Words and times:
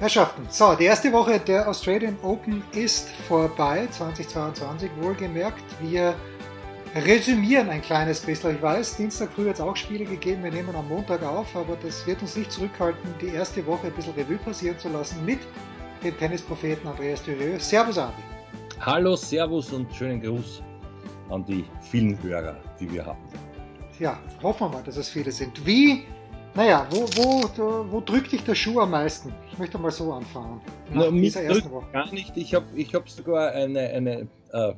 Herrschaften, 0.00 0.46
so, 0.48 0.74
die 0.74 0.84
erste 0.84 1.12
Woche 1.12 1.38
der 1.38 1.68
Australian 1.68 2.16
Open 2.22 2.62
ist 2.72 3.10
vorbei, 3.28 3.86
2022 3.90 4.90
wohlgemerkt. 4.98 5.62
Wir 5.78 6.14
resümieren 6.94 7.68
ein 7.68 7.82
kleines 7.82 8.20
bisschen. 8.20 8.54
Ich 8.54 8.62
weiß, 8.62 8.96
Dienstag 8.96 9.30
früh 9.34 9.46
hat 9.46 9.56
es 9.56 9.60
auch 9.60 9.76
Spiele 9.76 10.06
gegeben, 10.06 10.42
wir 10.42 10.52
nehmen 10.52 10.74
am 10.74 10.88
Montag 10.88 11.22
auf, 11.22 11.54
aber 11.54 11.76
das 11.82 12.06
wird 12.06 12.22
uns 12.22 12.34
nicht 12.34 12.50
zurückhalten, 12.50 13.14
die 13.20 13.26
erste 13.26 13.66
Woche 13.66 13.88
ein 13.88 13.92
bisschen 13.92 14.14
Revue 14.14 14.38
passieren 14.38 14.78
zu 14.78 14.88
lassen 14.88 15.22
mit 15.22 15.40
dem 16.02 16.16
Tennispropheten 16.16 16.88
Andreas 16.88 17.22
Dürieu. 17.22 17.58
Servus, 17.58 17.98
Andi. 17.98 18.22
Hallo, 18.80 19.16
Servus 19.16 19.70
und 19.70 19.94
schönen 19.94 20.22
Gruß 20.22 20.62
an 21.28 21.44
die 21.44 21.66
vielen 21.82 22.20
Hörer, 22.22 22.56
die 22.80 22.90
wir 22.90 23.04
haben. 23.04 23.20
Ja, 23.98 24.18
hoffen 24.42 24.60
wir 24.60 24.78
mal, 24.78 24.82
dass 24.82 24.96
es 24.96 25.10
viele 25.10 25.30
sind. 25.30 25.66
Wie, 25.66 26.06
naja, 26.54 26.86
wo, 26.90 27.02
wo, 27.16 27.92
wo 27.92 28.00
drückt 28.00 28.32
dich 28.32 28.42
der 28.42 28.54
Schuh 28.54 28.80
am 28.80 28.90
meisten? 28.90 29.32
Ich 29.50 29.58
möchte 29.58 29.78
mal 29.78 29.90
so 29.90 30.12
anfangen. 30.12 30.60
Nach 30.92 31.10
Na, 31.10 31.10
dieser 31.10 31.42
ersten 31.42 31.70
Woche. 31.70 31.86
Gar 31.92 32.12
nicht. 32.12 32.36
Ich 32.36 32.54
habe 32.54 32.66
ich 32.74 32.94
hab 32.94 33.08
sogar 33.08 33.52
eine, 33.52 33.80
eine, 33.80 34.28
äh, 34.52 34.72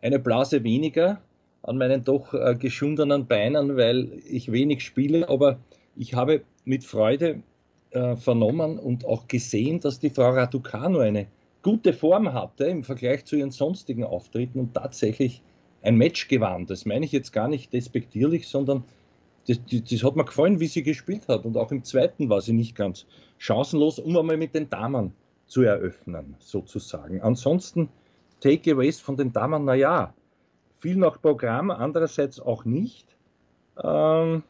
eine 0.00 0.18
Blase 0.18 0.64
weniger 0.64 1.20
an 1.62 1.76
meinen 1.76 2.04
doch 2.04 2.32
äh, 2.32 2.54
geschundenen 2.58 3.26
Beinen, 3.26 3.76
weil 3.76 4.22
ich 4.26 4.50
wenig 4.52 4.84
spiele, 4.84 5.28
aber 5.28 5.58
ich 5.96 6.14
habe 6.14 6.42
mit 6.64 6.84
Freude 6.84 7.42
äh, 7.90 8.16
vernommen 8.16 8.78
und 8.78 9.04
auch 9.04 9.28
gesehen, 9.28 9.80
dass 9.80 10.00
die 10.00 10.10
Frau 10.10 10.30
Raducanu 10.30 11.00
eine 11.00 11.26
gute 11.62 11.92
Form 11.92 12.32
hatte 12.32 12.64
im 12.64 12.84
Vergleich 12.84 13.24
zu 13.24 13.36
ihren 13.36 13.50
sonstigen 13.50 14.04
Auftritten 14.04 14.60
und 14.60 14.74
tatsächlich 14.74 15.42
ein 15.82 15.96
Match 15.96 16.28
gewann. 16.28 16.66
Das 16.66 16.86
meine 16.86 17.04
ich 17.04 17.12
jetzt 17.12 17.32
gar 17.32 17.48
nicht 17.48 17.72
despektierlich, 17.72 18.48
sondern 18.48 18.84
das, 19.48 19.58
das, 19.70 19.84
das, 19.84 20.04
hat 20.04 20.16
mir 20.16 20.24
gefallen, 20.24 20.60
wie 20.60 20.66
sie 20.66 20.82
gespielt 20.82 21.26
hat. 21.28 21.44
Und 21.44 21.56
auch 21.56 21.70
im 21.72 21.82
zweiten 21.82 22.28
war 22.28 22.40
sie 22.40 22.52
nicht 22.52 22.76
ganz 22.76 23.06
chancenlos, 23.38 23.98
um 23.98 24.16
einmal 24.16 24.36
mit 24.36 24.54
den 24.54 24.68
Damen 24.68 25.12
zu 25.46 25.62
eröffnen, 25.62 26.36
sozusagen. 26.38 27.22
Ansonsten 27.22 27.88
Takeaways 28.40 29.00
von 29.00 29.16
den 29.16 29.32
Damen, 29.32 29.64
naja, 29.64 30.14
viel 30.80 30.96
nach 30.96 31.20
Programm, 31.20 31.70
andererseits 31.70 32.38
auch 32.38 32.64
nicht. 32.64 33.16
Ähm, 33.82 34.42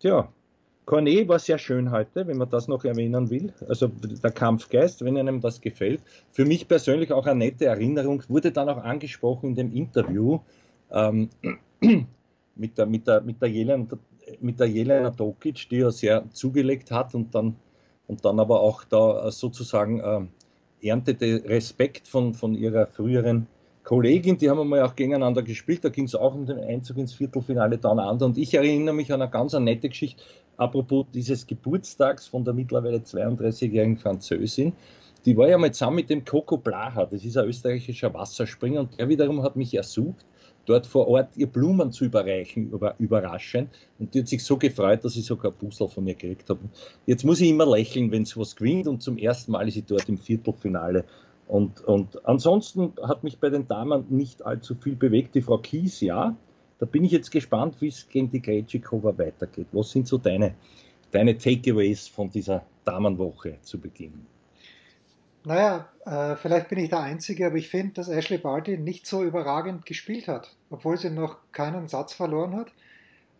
tja, 0.00 0.28
Cornet 0.84 1.28
war 1.28 1.38
sehr 1.38 1.58
schön 1.58 1.90
heute, 1.90 2.26
wenn 2.26 2.38
man 2.38 2.50
das 2.50 2.66
noch 2.66 2.84
erwähnen 2.84 3.30
will. 3.30 3.52
Also 3.68 3.86
der 3.88 4.32
Kampfgeist, 4.32 5.04
wenn 5.04 5.16
einem 5.16 5.40
das 5.40 5.60
gefällt. 5.60 6.02
Für 6.32 6.44
mich 6.44 6.66
persönlich 6.66 7.12
auch 7.12 7.26
eine 7.26 7.38
nette 7.38 7.66
Erinnerung, 7.66 8.22
wurde 8.28 8.50
dann 8.50 8.68
auch 8.68 8.82
angesprochen 8.82 9.50
in 9.50 9.54
dem 9.54 9.72
Interview 9.72 10.40
ähm, 10.90 11.30
mit, 12.54 12.78
der, 12.78 12.86
mit, 12.86 13.06
der, 13.06 13.20
mit, 13.20 13.40
der 13.40 13.48
Jelena, 13.48 13.86
mit 14.40 14.60
der 14.60 14.66
Jelena 14.66 15.10
Dokic, 15.10 15.68
die 15.70 15.78
ja 15.78 15.90
sehr 15.90 16.28
zugelegt 16.30 16.90
hat 16.90 17.14
und 17.14 17.34
dann, 17.34 17.56
und 18.06 18.24
dann 18.24 18.40
aber 18.40 18.60
auch 18.60 18.84
da 18.84 19.30
sozusagen 19.30 20.00
äh, 20.00 20.88
erntete 20.88 21.42
Respekt 21.46 22.08
von, 22.08 22.34
von 22.34 22.54
ihrer 22.54 22.86
früheren 22.86 23.46
Kollegin, 23.84 24.38
die 24.38 24.48
haben 24.48 24.68
wir 24.68 24.84
auch 24.84 24.94
gegeneinander 24.94 25.42
gespielt, 25.42 25.84
da 25.84 25.88
ging 25.88 26.04
es 26.04 26.14
auch 26.14 26.34
um 26.34 26.46
den 26.46 26.60
Einzug 26.60 26.98
ins 26.98 27.14
Viertelfinale 27.14 27.78
dann 27.78 27.98
an. 27.98 28.22
Und 28.22 28.38
ich 28.38 28.54
erinnere 28.54 28.94
mich 28.94 29.12
an 29.12 29.20
eine 29.20 29.30
ganz 29.30 29.54
eine 29.54 29.64
nette 29.64 29.88
Geschichte, 29.88 30.22
apropos 30.56 31.06
dieses 31.12 31.46
Geburtstags 31.46 32.28
von 32.28 32.44
der 32.44 32.54
mittlerweile 32.54 32.98
32-jährigen 32.98 33.96
Französin. 33.96 34.72
Die 35.24 35.36
war 35.36 35.48
ja 35.48 35.58
mal 35.58 35.72
zusammen 35.72 35.96
mit 35.96 36.10
dem 36.10 36.24
Coco 36.24 36.56
Blaha, 36.56 37.06
das 37.06 37.24
ist 37.24 37.36
ein 37.36 37.46
österreichischer 37.46 38.12
Wasserspringer, 38.14 38.80
und 38.80 38.98
der 38.98 39.08
wiederum 39.08 39.42
hat 39.42 39.56
mich 39.56 39.74
ersucht, 39.74 40.24
dort 40.66 40.86
vor 40.86 41.08
Ort 41.08 41.36
ihr 41.36 41.46
Blumen 41.46 41.92
zu 41.92 42.04
überreichen, 42.04 42.70
über, 42.70 42.94
überraschend. 42.98 43.70
Und 43.98 44.14
die 44.14 44.20
hat 44.20 44.28
sich 44.28 44.44
so 44.44 44.56
gefreut, 44.56 45.04
dass 45.04 45.16
ich 45.16 45.24
sogar 45.24 45.50
Puzzle 45.50 45.88
von 45.88 46.04
mir 46.04 46.14
gekriegt 46.14 46.48
habe. 46.50 46.60
Jetzt 47.06 47.24
muss 47.24 47.40
ich 47.40 47.48
immer 47.48 47.66
lächeln, 47.66 48.10
wenn 48.10 48.22
es 48.22 48.36
was 48.36 48.56
gewinnt, 48.56 48.86
und 48.86 49.02
zum 49.02 49.18
ersten 49.18 49.52
Mal 49.52 49.68
ist 49.68 49.74
sie 49.74 49.82
dort 49.82 50.08
im 50.08 50.18
Viertelfinale 50.18 51.04
und, 51.52 51.82
und 51.82 52.26
ansonsten 52.26 52.94
hat 53.02 53.24
mich 53.24 53.38
bei 53.38 53.50
den 53.50 53.68
Damen 53.68 54.06
nicht 54.08 54.44
allzu 54.44 54.74
viel 54.74 54.96
bewegt. 54.96 55.34
Die 55.34 55.42
Frau 55.42 55.58
Kies, 55.58 56.00
ja. 56.00 56.34
Da 56.78 56.86
bin 56.86 57.04
ich 57.04 57.12
jetzt 57.12 57.30
gespannt, 57.30 57.76
wie 57.80 57.88
es 57.88 58.08
gegen 58.08 58.30
die 58.30 58.40
Krejcikova 58.40 59.18
weitergeht. 59.18 59.66
Was 59.72 59.90
sind 59.90 60.08
so 60.08 60.16
deine, 60.16 60.54
deine 61.10 61.36
Takeaways 61.36 62.08
von 62.08 62.30
dieser 62.30 62.64
Damenwoche 62.84 63.58
zu 63.60 63.78
Beginn? 63.78 64.26
Naja, 65.44 65.88
äh, 66.04 66.36
vielleicht 66.36 66.68
bin 66.68 66.78
ich 66.78 66.90
der 66.90 67.00
Einzige, 67.00 67.46
aber 67.46 67.56
ich 67.56 67.68
finde, 67.68 67.94
dass 67.94 68.08
Ashley 68.08 68.38
Barty 68.38 68.78
nicht 68.78 69.06
so 69.06 69.24
überragend 69.24 69.86
gespielt 69.86 70.28
hat, 70.28 70.54
obwohl 70.70 70.96
sie 70.96 71.10
noch 71.10 71.36
keinen 71.52 71.88
Satz 71.88 72.12
verloren 72.12 72.54
hat. 72.54 72.72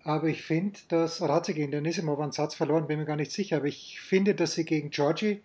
Aber 0.05 0.27
ich 0.27 0.43
finde, 0.43 0.79
dass, 0.89 1.23
oder 1.23 1.35
hat 1.35 1.47
sie 1.47 1.55
gegen 1.55 1.71
Denisimova 1.71 2.25
einen 2.25 2.33
Satz 2.33 2.55
verloren, 2.57 2.89
bin 2.89 2.99
mir 2.99 3.05
gar 3.05 3.17
nicht 3.17 3.31
sicher, 3.31 3.59
aber 3.59 3.67
ich 3.67 4.01
finde, 4.01 4.35
dass 4.35 4.55
sie 4.55 4.65
gegen 4.65 4.91
Georgie 4.91 5.43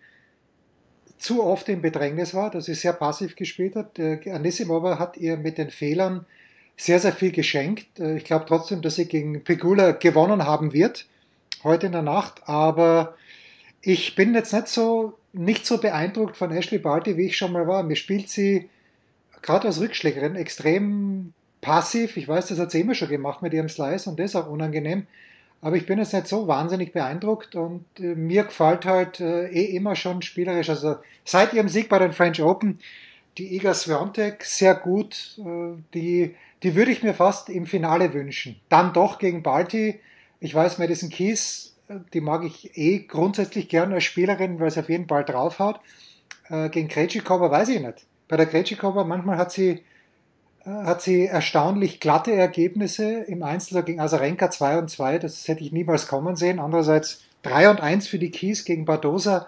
zu 1.16 1.44
oft 1.44 1.68
im 1.68 1.80
Bedrängnis 1.80 2.34
war, 2.34 2.50
dass 2.50 2.64
sie 2.64 2.74
sehr 2.74 2.92
passiv 2.92 3.36
gespielt 3.36 3.76
hat. 3.76 3.98
Anisimova 3.98 4.98
hat 4.98 5.16
ihr 5.16 5.36
mit 5.36 5.58
den 5.58 5.70
Fehlern 5.70 6.26
sehr, 6.76 7.00
sehr 7.00 7.12
viel 7.12 7.32
geschenkt. 7.32 7.98
Äh, 7.98 8.16
ich 8.16 8.24
glaube 8.24 8.46
trotzdem, 8.48 8.82
dass 8.82 8.96
sie 8.96 9.06
gegen 9.06 9.44
Pegula 9.44 9.92
gewonnen 9.92 10.44
haben 10.44 10.72
wird, 10.72 11.06
heute 11.64 11.86
in 11.86 11.92
der 11.92 12.02
Nacht. 12.02 12.48
Aber 12.48 13.16
ich 13.82 14.14
bin 14.14 14.34
jetzt 14.34 14.52
nicht 14.52 14.68
so, 14.68 15.17
nicht 15.32 15.66
so 15.66 15.78
beeindruckt 15.78 16.36
von 16.36 16.50
Ashley 16.50 16.78
Barty, 16.78 17.16
wie 17.16 17.26
ich 17.26 17.36
schon 17.36 17.52
mal 17.52 17.66
war. 17.66 17.82
Mir 17.82 17.96
spielt 17.96 18.28
sie 18.28 18.68
gerade 19.42 19.68
als 19.68 19.80
Rückschlägerin 19.80 20.36
extrem 20.36 21.32
passiv. 21.60 22.16
Ich 22.16 22.28
weiß, 22.28 22.48
das 22.48 22.58
hat 22.58 22.70
sie 22.70 22.80
immer 22.80 22.94
schon 22.94 23.08
gemacht 23.08 23.42
mit 23.42 23.52
ihrem 23.52 23.68
Slice 23.68 24.08
und 24.08 24.18
das 24.18 24.30
ist 24.30 24.36
auch 24.36 24.48
unangenehm. 24.48 25.06
Aber 25.60 25.76
ich 25.76 25.86
bin 25.86 25.98
jetzt 25.98 26.12
nicht 26.12 26.28
so 26.28 26.46
wahnsinnig 26.46 26.92
beeindruckt 26.92 27.56
und 27.56 27.84
äh, 27.98 28.14
mir 28.14 28.44
gefällt 28.44 28.84
halt 28.84 29.20
äh, 29.20 29.48
eh 29.48 29.76
immer 29.76 29.96
schon 29.96 30.22
spielerisch. 30.22 30.70
Also 30.70 30.96
seit 31.24 31.52
ihrem 31.52 31.68
Sieg 31.68 31.88
bei 31.88 31.98
den 31.98 32.12
French 32.12 32.40
Open, 32.40 32.78
die 33.38 33.56
Iga 33.56 33.74
Swiatek 33.74 34.44
sehr 34.44 34.74
gut, 34.76 35.36
äh, 35.38 35.76
die, 35.94 36.36
die 36.62 36.74
würde 36.76 36.92
ich 36.92 37.02
mir 37.02 37.14
fast 37.14 37.48
im 37.48 37.66
Finale 37.66 38.14
wünschen. 38.14 38.56
Dann 38.68 38.92
doch 38.92 39.18
gegen 39.18 39.42
Balti. 39.42 39.98
Ich 40.38 40.54
weiß, 40.54 40.78
Madison 40.78 41.10
Keys, 41.10 41.74
die 42.12 42.20
mag 42.20 42.44
ich 42.44 42.76
eh 42.76 43.00
grundsätzlich 43.00 43.68
gern 43.68 43.92
als 43.92 44.04
Spielerin, 44.04 44.60
weil 44.60 44.70
sie 44.70 44.80
auf 44.80 44.88
jeden 44.88 45.08
Fall 45.08 45.24
drauf 45.24 45.58
hat. 45.58 45.80
Äh, 46.48 46.68
gegen 46.68 46.88
Krejcikova 46.88 47.50
weiß 47.50 47.68
ich 47.70 47.80
nicht. 47.80 48.06
Bei 48.28 48.36
der 48.36 48.46
Krejcikova 48.46 49.04
manchmal 49.04 49.38
hat 49.38 49.52
sie 49.52 49.82
hat 50.68 51.02
sie 51.02 51.26
erstaunlich 51.26 52.00
glatte 52.00 52.32
Ergebnisse 52.32 53.20
im 53.22 53.42
Einzel 53.42 53.82
gegen 53.82 54.00
Azarenka 54.00 54.50
2 54.50 54.78
und 54.78 54.90
2. 54.90 55.18
Das 55.18 55.48
hätte 55.48 55.64
ich 55.64 55.72
niemals 55.72 56.08
kommen 56.08 56.36
sehen. 56.36 56.58
Andererseits 56.58 57.22
3 57.42 57.70
und 57.70 57.80
1 57.80 58.08
für 58.08 58.18
die 58.18 58.30
Keys 58.30 58.64
gegen 58.64 58.84
Bardosa. 58.84 59.46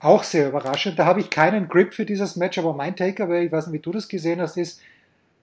Auch 0.00 0.22
sehr 0.22 0.48
überraschend. 0.48 0.98
Da 0.98 1.04
habe 1.04 1.20
ich 1.20 1.30
keinen 1.30 1.68
Grip 1.68 1.92
für 1.92 2.06
dieses 2.06 2.36
Match, 2.36 2.56
aber 2.58 2.72
mein 2.72 2.96
Takeaway, 2.96 3.46
ich 3.46 3.52
weiß 3.52 3.66
nicht, 3.66 3.74
wie 3.74 3.82
du 3.82 3.92
das 3.92 4.08
gesehen 4.08 4.40
hast, 4.40 4.56
ist, 4.56 4.80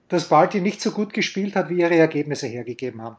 dass 0.08 0.28
Barty 0.28 0.60
nicht 0.60 0.80
so 0.80 0.92
gut 0.92 1.12
gespielt 1.12 1.56
hat, 1.56 1.68
wie 1.68 1.80
ihre 1.80 1.96
Ergebnisse 1.96 2.46
hergegeben 2.46 3.02
haben. 3.02 3.16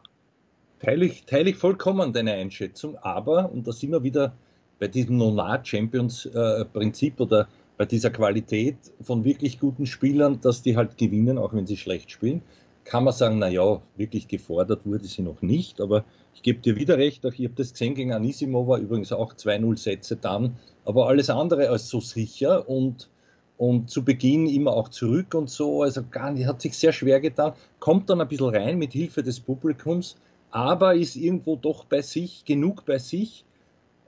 Teile 0.80 1.06
ich, 1.06 1.24
teile 1.24 1.50
ich 1.50 1.56
vollkommen 1.56 2.12
deine 2.12 2.34
Einschätzung, 2.34 2.96
aber, 2.98 3.50
und 3.52 3.66
da 3.66 3.72
sind 3.72 3.90
wir 3.90 4.02
wieder 4.02 4.34
bei 4.78 4.86
diesem 4.86 5.16
Nonar-Champions-Prinzip 5.16 7.20
oder 7.20 7.48
bei 7.76 7.84
dieser 7.84 8.10
Qualität 8.10 8.76
von 9.00 9.24
wirklich 9.24 9.58
guten 9.58 9.86
Spielern, 9.86 10.40
dass 10.40 10.62
die 10.62 10.76
halt 10.76 10.96
gewinnen, 10.96 11.38
auch 11.38 11.52
wenn 11.52 11.66
sie 11.66 11.76
schlecht 11.76 12.10
spielen, 12.10 12.42
kann 12.84 13.04
man 13.04 13.12
sagen, 13.12 13.38
naja, 13.38 13.82
wirklich 13.96 14.28
gefordert 14.28 14.86
wurde 14.86 15.06
sie 15.06 15.22
noch 15.22 15.42
nicht, 15.42 15.80
aber 15.80 16.04
ich 16.34 16.42
gebe 16.42 16.60
dir 16.60 16.76
wieder 16.76 16.96
recht, 16.96 17.26
auch 17.26 17.32
ich 17.32 17.44
habe 17.44 17.54
das 17.54 17.72
gesehen 17.72 17.94
gegen 17.94 18.12
Anisimova, 18.12 18.78
übrigens 18.78 19.12
auch 19.12 19.34
2-0 19.34 19.76
Sätze 19.76 20.16
dann, 20.16 20.56
aber 20.84 21.08
alles 21.08 21.28
andere 21.28 21.68
als 21.68 21.88
so 21.88 22.00
sicher 22.00 22.68
und, 22.68 23.10
und 23.58 23.90
zu 23.90 24.04
Beginn 24.04 24.46
immer 24.46 24.72
auch 24.72 24.88
zurück 24.88 25.34
und 25.34 25.50
so, 25.50 25.82
also 25.82 26.02
gar 26.10 26.30
nicht, 26.30 26.46
hat 26.46 26.62
sich 26.62 26.78
sehr 26.78 26.92
schwer 26.92 27.20
getan, 27.20 27.52
kommt 27.78 28.08
dann 28.10 28.20
ein 28.20 28.28
bisschen 28.28 28.54
rein 28.54 28.78
mit 28.78 28.92
Hilfe 28.92 29.22
des 29.22 29.38
Publikums, 29.38 30.16
aber 30.50 30.94
ist 30.94 31.16
irgendwo 31.16 31.56
doch 31.56 31.84
bei 31.84 32.02
sich, 32.02 32.44
genug 32.44 32.84
bei 32.84 32.98
sich, 32.98 33.44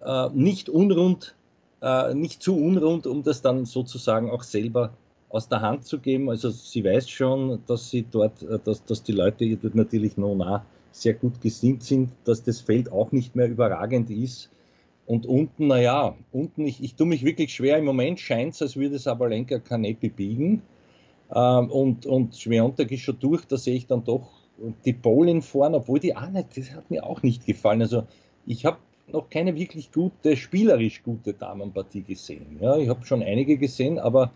äh, 0.04 0.28
nicht 0.30 0.68
unrund 0.68 1.34
äh, 1.82 2.14
nicht 2.14 2.42
zu 2.42 2.56
unrund, 2.56 3.06
um 3.06 3.22
das 3.22 3.42
dann 3.42 3.64
sozusagen 3.64 4.30
auch 4.30 4.42
selber 4.42 4.92
aus 5.28 5.48
der 5.48 5.60
Hand 5.60 5.86
zu 5.86 5.98
geben. 5.98 6.28
Also 6.28 6.50
sie 6.50 6.84
weiß 6.84 7.08
schon, 7.08 7.60
dass 7.66 7.90
sie 7.90 8.04
dort, 8.10 8.42
äh, 8.42 8.58
dass, 8.62 8.84
dass 8.84 9.02
die 9.02 9.12
Leute 9.12 9.44
ihr 9.44 9.56
dort 9.56 9.74
natürlich 9.74 10.16
noch 10.16 10.34
nah 10.34 10.64
sehr 10.92 11.14
gut 11.14 11.40
gesinnt 11.40 11.84
sind, 11.84 12.10
dass 12.24 12.42
das 12.42 12.60
Feld 12.60 12.90
auch 12.90 13.12
nicht 13.12 13.36
mehr 13.36 13.48
überragend 13.48 14.10
ist. 14.10 14.50
Und 15.06 15.26
unten, 15.26 15.68
naja, 15.68 16.14
unten, 16.32 16.66
ich, 16.66 16.82
ich 16.82 16.94
tue 16.94 17.06
mich 17.06 17.24
wirklich 17.24 17.52
schwer. 17.54 17.78
Im 17.78 17.84
Moment 17.84 18.20
scheint 18.20 18.54
es, 18.54 18.62
als 18.62 18.76
würde 18.76 18.98
Sabalenka 18.98 19.58
Kanepi 19.58 20.08
biegen. 20.08 20.62
Ähm, 21.32 21.70
und, 21.70 22.06
und 22.06 22.36
Schwerontek 22.36 22.90
ist 22.92 23.02
schon 23.02 23.18
durch, 23.18 23.44
da 23.44 23.56
sehe 23.56 23.76
ich 23.76 23.86
dann 23.86 24.04
doch 24.04 24.28
die 24.84 24.92
Polin 24.92 25.42
vorne, 25.42 25.78
obwohl 25.78 26.00
die 26.00 26.16
auch 26.16 26.28
nicht, 26.30 26.56
das 26.56 26.72
hat 26.72 26.90
mir 26.90 27.04
auch 27.04 27.22
nicht 27.22 27.46
gefallen. 27.46 27.82
Also 27.82 28.04
ich 28.46 28.64
habe 28.64 28.78
noch 29.12 29.30
keine 29.30 29.56
wirklich 29.56 29.92
gute, 29.92 30.36
spielerisch 30.36 31.02
gute 31.02 31.32
Damenpartie 31.32 32.02
gesehen. 32.02 32.58
Ja, 32.60 32.76
ich 32.76 32.88
habe 32.88 33.04
schon 33.06 33.22
einige 33.22 33.56
gesehen, 33.56 33.98
aber 33.98 34.32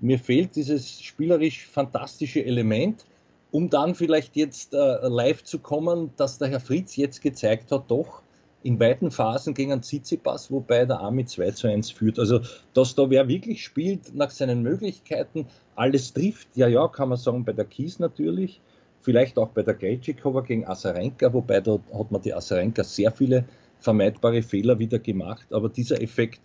mir 0.00 0.18
fehlt 0.18 0.56
dieses 0.56 1.00
spielerisch 1.02 1.66
fantastische 1.66 2.44
Element, 2.44 3.04
um 3.50 3.70
dann 3.70 3.94
vielleicht 3.94 4.36
jetzt 4.36 4.74
äh, 4.74 5.08
live 5.08 5.44
zu 5.44 5.58
kommen, 5.58 6.10
dass 6.16 6.38
der 6.38 6.48
Herr 6.48 6.60
Fritz 6.60 6.96
jetzt 6.96 7.22
gezeigt 7.22 7.72
hat, 7.72 7.90
doch 7.90 8.22
in 8.62 8.78
beiden 8.78 9.12
Phasen 9.12 9.54
gegen 9.54 9.80
Tsitsipas, 9.80 10.50
wobei 10.50 10.84
der 10.86 10.98
Army 10.98 11.24
2 11.24 11.50
zu 11.52 11.68
1 11.68 11.92
führt. 11.92 12.18
Also, 12.18 12.40
dass 12.74 12.96
da 12.96 13.08
wer 13.08 13.28
wirklich 13.28 13.62
spielt 13.62 14.14
nach 14.14 14.30
seinen 14.30 14.62
Möglichkeiten, 14.62 15.46
alles 15.76 16.12
trifft, 16.12 16.48
ja, 16.56 16.66
ja, 16.66 16.88
kann 16.88 17.08
man 17.08 17.18
sagen, 17.18 17.44
bei 17.44 17.52
der 17.52 17.64
Kies 17.64 18.00
natürlich, 18.00 18.60
vielleicht 19.06 19.38
auch 19.38 19.50
bei 19.50 19.62
der 19.62 19.74
Krejcikova 19.74 20.40
gegen 20.40 20.66
Asarenka, 20.66 21.32
wobei 21.32 21.60
da 21.60 21.78
hat 21.94 22.10
man 22.10 22.20
die 22.22 22.34
Asarenka 22.34 22.82
sehr 22.82 23.12
viele 23.12 23.44
vermeidbare 23.78 24.42
Fehler 24.42 24.80
wieder 24.80 24.98
gemacht, 24.98 25.46
aber 25.52 25.68
dieser 25.68 26.02
Effekt 26.02 26.40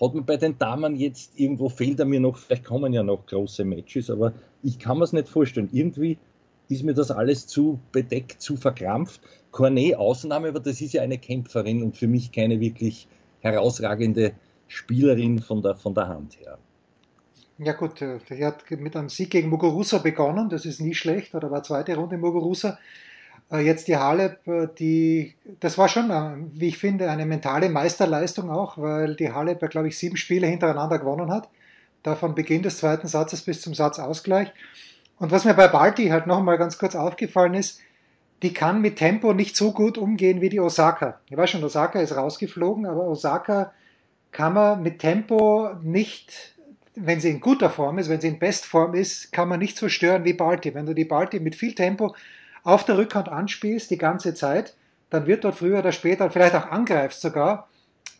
hat 0.00 0.14
man 0.14 0.24
bei 0.24 0.38
den 0.38 0.56
Damen 0.56 0.96
jetzt 0.96 1.38
irgendwo, 1.38 1.68
fehlt 1.68 2.00
er 2.00 2.06
mir 2.06 2.20
noch, 2.20 2.38
vielleicht 2.38 2.64
kommen 2.64 2.94
ja 2.94 3.02
noch 3.02 3.26
große 3.26 3.66
Matches, 3.66 4.08
aber 4.08 4.32
ich 4.62 4.78
kann 4.78 4.96
mir 4.96 5.04
es 5.04 5.12
nicht 5.12 5.28
vorstellen. 5.28 5.68
Irgendwie 5.72 6.16
ist 6.70 6.84
mir 6.84 6.94
das 6.94 7.10
alles 7.10 7.46
zu 7.46 7.78
bedeckt, 7.92 8.40
zu 8.40 8.56
verkrampft. 8.56 9.20
Cornet 9.50 9.96
Ausnahme, 9.96 10.48
aber 10.48 10.60
das 10.60 10.80
ist 10.80 10.94
ja 10.94 11.02
eine 11.02 11.18
Kämpferin 11.18 11.82
und 11.82 11.98
für 11.98 12.08
mich 12.08 12.32
keine 12.32 12.60
wirklich 12.60 13.08
herausragende 13.40 14.32
Spielerin 14.68 15.38
von 15.38 15.60
der, 15.60 15.76
von 15.76 15.94
der 15.94 16.08
Hand 16.08 16.40
her. 16.40 16.56
Ja 17.58 17.72
gut, 17.72 18.02
er 18.02 18.20
äh, 18.30 18.44
hat 18.44 18.70
mit 18.70 18.96
einem 18.96 19.08
Sieg 19.08 19.30
gegen 19.30 19.48
Muguruza 19.48 19.98
begonnen, 19.98 20.50
das 20.50 20.66
ist 20.66 20.80
nie 20.80 20.94
schlecht, 20.94 21.34
oder 21.34 21.50
war 21.50 21.62
zweite 21.62 21.96
Runde 21.96 22.18
Muguruza. 22.18 22.78
Äh, 23.50 23.60
jetzt 23.60 23.88
die 23.88 23.96
Halep, 23.96 24.46
äh, 24.46 24.68
die, 24.78 25.34
das 25.60 25.78
war 25.78 25.88
schon, 25.88 26.50
wie 26.54 26.68
ich 26.68 26.78
finde, 26.78 27.10
eine 27.10 27.24
mentale 27.24 27.70
Meisterleistung 27.70 28.50
auch, 28.50 28.76
weil 28.76 29.16
die 29.16 29.32
Halep 29.32 29.62
ja, 29.62 29.68
glaube 29.68 29.88
ich, 29.88 29.98
sieben 29.98 30.16
Spiele 30.16 30.46
hintereinander 30.46 30.98
gewonnen 30.98 31.30
hat. 31.30 31.48
Da 32.02 32.14
von 32.14 32.34
Beginn 32.34 32.62
des 32.62 32.78
zweiten 32.78 33.08
Satzes 33.08 33.42
bis 33.42 33.62
zum 33.62 33.74
Satzausgleich. 33.74 34.52
Und 35.18 35.30
was 35.30 35.44
mir 35.44 35.54
bei 35.54 35.68
Balti 35.68 36.08
halt 36.08 36.26
noch 36.26 36.38
einmal 36.38 36.58
ganz 36.58 36.78
kurz 36.78 36.94
aufgefallen 36.94 37.54
ist, 37.54 37.80
die 38.42 38.52
kann 38.52 38.82
mit 38.82 38.96
Tempo 38.96 39.32
nicht 39.32 39.56
so 39.56 39.72
gut 39.72 39.96
umgehen 39.96 40.42
wie 40.42 40.50
die 40.50 40.60
Osaka. 40.60 41.20
Ich 41.30 41.36
weiß 41.36 41.50
schon, 41.50 41.64
Osaka 41.64 42.00
ist 42.00 42.14
rausgeflogen, 42.14 42.84
aber 42.84 43.04
Osaka 43.04 43.72
kann 44.30 44.52
man 44.52 44.82
mit 44.82 44.98
Tempo 44.98 45.70
nicht, 45.82 46.54
wenn 46.96 47.20
sie 47.20 47.30
in 47.30 47.40
guter 47.40 47.70
Form 47.70 47.98
ist, 47.98 48.08
wenn 48.08 48.20
sie 48.20 48.28
in 48.28 48.38
Bestform 48.38 48.94
ist, 48.94 49.30
kann 49.30 49.48
man 49.48 49.60
nicht 49.60 49.76
so 49.76 49.88
stören 49.88 50.24
wie 50.24 50.32
Balti. 50.32 50.74
Wenn 50.74 50.86
du 50.86 50.94
die 50.94 51.04
Balti 51.04 51.40
mit 51.40 51.54
viel 51.54 51.74
Tempo 51.74 52.14
auf 52.64 52.84
der 52.84 52.96
Rückhand 52.96 53.28
anspielst 53.28 53.90
die 53.90 53.98
ganze 53.98 54.34
Zeit, 54.34 54.74
dann 55.10 55.26
wird 55.26 55.44
dort 55.44 55.56
früher 55.56 55.78
oder 55.78 55.92
später, 55.92 56.30
vielleicht 56.30 56.54
auch 56.54 56.66
angreifst 56.66 57.20
sogar, 57.20 57.68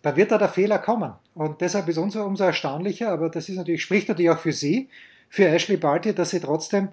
dann 0.02 0.16
wird 0.16 0.30
da 0.30 0.38
der 0.38 0.50
Fehler 0.50 0.78
kommen. 0.78 1.14
Und 1.34 1.60
deshalb 1.62 1.88
ist 1.88 1.96
umso, 1.96 2.22
umso 2.22 2.44
erstaunlicher, 2.44 3.10
aber 3.10 3.30
das 3.30 3.48
ist 3.48 3.56
natürlich, 3.56 3.82
spricht 3.82 4.08
natürlich 4.08 4.30
auch 4.30 4.38
für 4.38 4.52
sie, 4.52 4.88
für 5.28 5.48
Ashley 5.48 5.78
Barty, 5.78 6.14
dass 6.14 6.30
sie 6.30 6.40
trotzdem, 6.40 6.90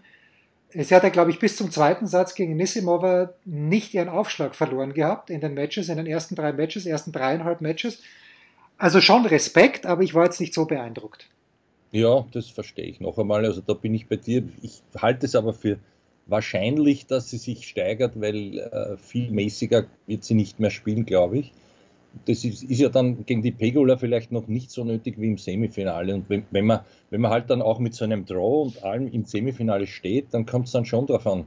sie 0.69 0.95
hat 0.95 1.03
ja, 1.03 1.09
glaube 1.09 1.31
ich, 1.31 1.37
bis 1.37 1.57
zum 1.57 1.69
zweiten 1.69 2.07
Satz 2.07 2.33
gegen 2.33 2.55
Nissimova 2.55 3.33
nicht 3.45 3.93
ihren 3.93 4.09
Aufschlag 4.09 4.55
verloren 4.55 4.93
gehabt 4.93 5.29
in 5.29 5.41
den 5.41 5.53
Matches, 5.53 5.89
in 5.89 5.97
den 5.97 6.07
ersten 6.07 6.35
drei 6.35 6.53
Matches, 6.53 6.85
ersten 6.85 7.11
dreieinhalb 7.11 7.61
Matches. 7.61 8.01
Also 8.77 9.01
schon 9.01 9.25
Respekt, 9.25 9.85
aber 9.85 10.01
ich 10.01 10.15
war 10.15 10.23
jetzt 10.23 10.39
nicht 10.39 10.53
so 10.53 10.65
beeindruckt. 10.65 11.27
Ja, 11.93 12.25
das 12.31 12.49
verstehe 12.49 12.85
ich 12.85 12.99
noch 12.99 13.17
einmal. 13.17 13.45
Also 13.45 13.61
da 13.61 13.73
bin 13.73 13.93
ich 13.93 14.07
bei 14.07 14.17
dir. 14.17 14.43
Ich 14.61 14.81
halte 14.97 15.25
es 15.25 15.35
aber 15.35 15.53
für 15.53 15.79
wahrscheinlich, 16.25 17.05
dass 17.05 17.29
sie 17.29 17.37
sich 17.37 17.67
steigert, 17.67 18.19
weil 18.19 18.59
äh, 18.59 18.97
viel 18.97 19.31
mäßiger 19.31 19.85
wird 20.07 20.25
sie 20.25 20.33
nicht 20.33 20.59
mehr 20.59 20.71
spielen, 20.71 21.05
glaube 21.05 21.37
ich 21.37 21.53
das 22.25 22.43
ist, 22.43 22.63
ist, 22.63 22.79
ja 22.79 22.89
dann 22.89 23.25
gegen 23.25 23.41
die 23.41 23.51
Pegula 23.51 23.97
vielleicht 23.97 24.31
noch 24.31 24.47
nicht 24.47 24.71
so 24.71 24.83
nötig 24.83 25.19
wie 25.19 25.27
im 25.27 25.37
Semifinale. 25.37 26.13
Und 26.13 26.29
wenn, 26.29 26.45
wenn, 26.51 26.65
man, 26.65 26.81
wenn 27.09 27.21
man 27.21 27.31
halt 27.31 27.49
dann 27.49 27.61
auch 27.61 27.79
mit 27.79 27.93
so 27.93 28.05
einem 28.05 28.25
Draw 28.25 28.63
und 28.63 28.83
allem 28.83 29.07
im 29.07 29.25
Semifinale 29.25 29.87
steht, 29.87 30.27
dann 30.31 30.45
kommt 30.45 30.67
es 30.67 30.73
dann 30.73 30.85
schon 30.85 31.07
darauf 31.07 31.25
an, 31.27 31.45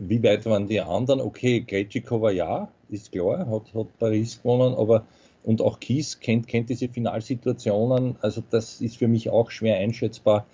wie 0.00 0.22
weit 0.22 0.46
waren 0.46 0.66
die 0.66 0.80
anderen. 0.80 1.20
Okay, 1.20 1.62
Krejcikova 1.62 2.30
ja, 2.30 2.68
ist 2.88 3.12
klar, 3.12 3.46
hat, 3.48 3.74
hat 3.74 3.98
Paris 3.98 4.40
gewonnen, 4.42 4.74
aber 4.74 5.06
und 5.44 5.60
auch 5.60 5.78
Kies 5.78 6.20
kennt, 6.20 6.48
kennt 6.48 6.70
diese 6.70 6.88
Finalsituationen. 6.88 8.16
Also 8.20 8.42
das 8.50 8.80
ist 8.80 8.96
für 8.96 9.08
mich 9.08 9.30
auch 9.30 9.50
schwer 9.50 9.76
einschätzbar. 9.76 10.46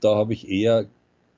Da 0.00 0.14
habe 0.14 0.32
ich 0.32 0.48
eher 0.48 0.86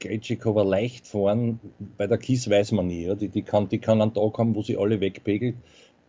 Krejcikova 0.00 0.62
leicht 0.62 1.06
vorn. 1.06 1.58
Bei 1.96 2.06
der 2.06 2.18
Kies 2.18 2.48
weiß 2.48 2.72
man 2.72 2.86
nie. 2.86 3.14
Die, 3.16 3.28
die, 3.28 3.42
kann, 3.42 3.68
die 3.68 3.78
kann 3.78 4.02
einen 4.02 4.12
Tag 4.12 4.38
haben, 4.38 4.54
wo 4.54 4.62
sie 4.62 4.76
alle 4.76 5.00
wegpegelt. 5.00 5.56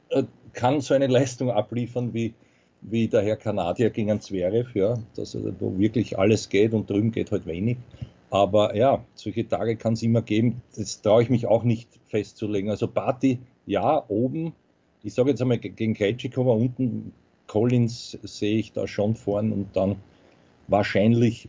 Äh, 0.10 0.24
kann 0.54 0.81
so 0.81 0.94
eine 0.94 1.08
Leistung 1.18 1.52
abliefern 1.52 2.14
wie, 2.14 2.34
wie 2.81 3.08
der 3.08 3.22
Herr 3.22 3.38
Kanadier 3.38 3.90
gegen 3.90 4.12
einen 4.12 4.22
Zverev, 4.22 4.78
ja, 4.78 4.98
dass 5.16 5.36
also, 5.36 5.54
wo 5.60 5.78
wirklich 5.78 6.20
alles 6.20 6.50
geht 6.50 6.74
und 6.74 6.90
drüben 6.90 7.12
geht 7.12 7.31
halt 7.31 7.46
wenig. 7.46 7.78
Aber 8.30 8.75
ja, 8.75 9.06
solche 9.16 9.48
Tage 9.48 9.78
kann 9.78 9.94
es 9.94 10.04
immer 10.04 10.22
geben. 10.22 10.62
Das 10.75 11.02
traue 11.02 11.24
ich 11.24 11.30
mich 11.30 11.48
auch 11.48 11.63
nicht 11.63 11.88
festzulegen. 12.08 12.70
Also 12.70 12.90
Party, 12.90 13.40
ja, 13.66 14.04
oben. 14.10 14.54
Ich 15.07 15.13
sage 15.13 15.30
jetzt 15.30 15.42
einmal 15.42 15.57
gegen 15.57 15.94
Krejcikova 15.94 16.51
unten, 16.51 17.13
Collins 17.48 18.18
sehe 18.24 18.57
ich 18.57 18.74
da 18.74 18.88
schon 18.88 19.15
vorn 19.15 19.54
und 19.54 19.74
dann 19.74 19.95
wahrscheinlich 20.68 21.48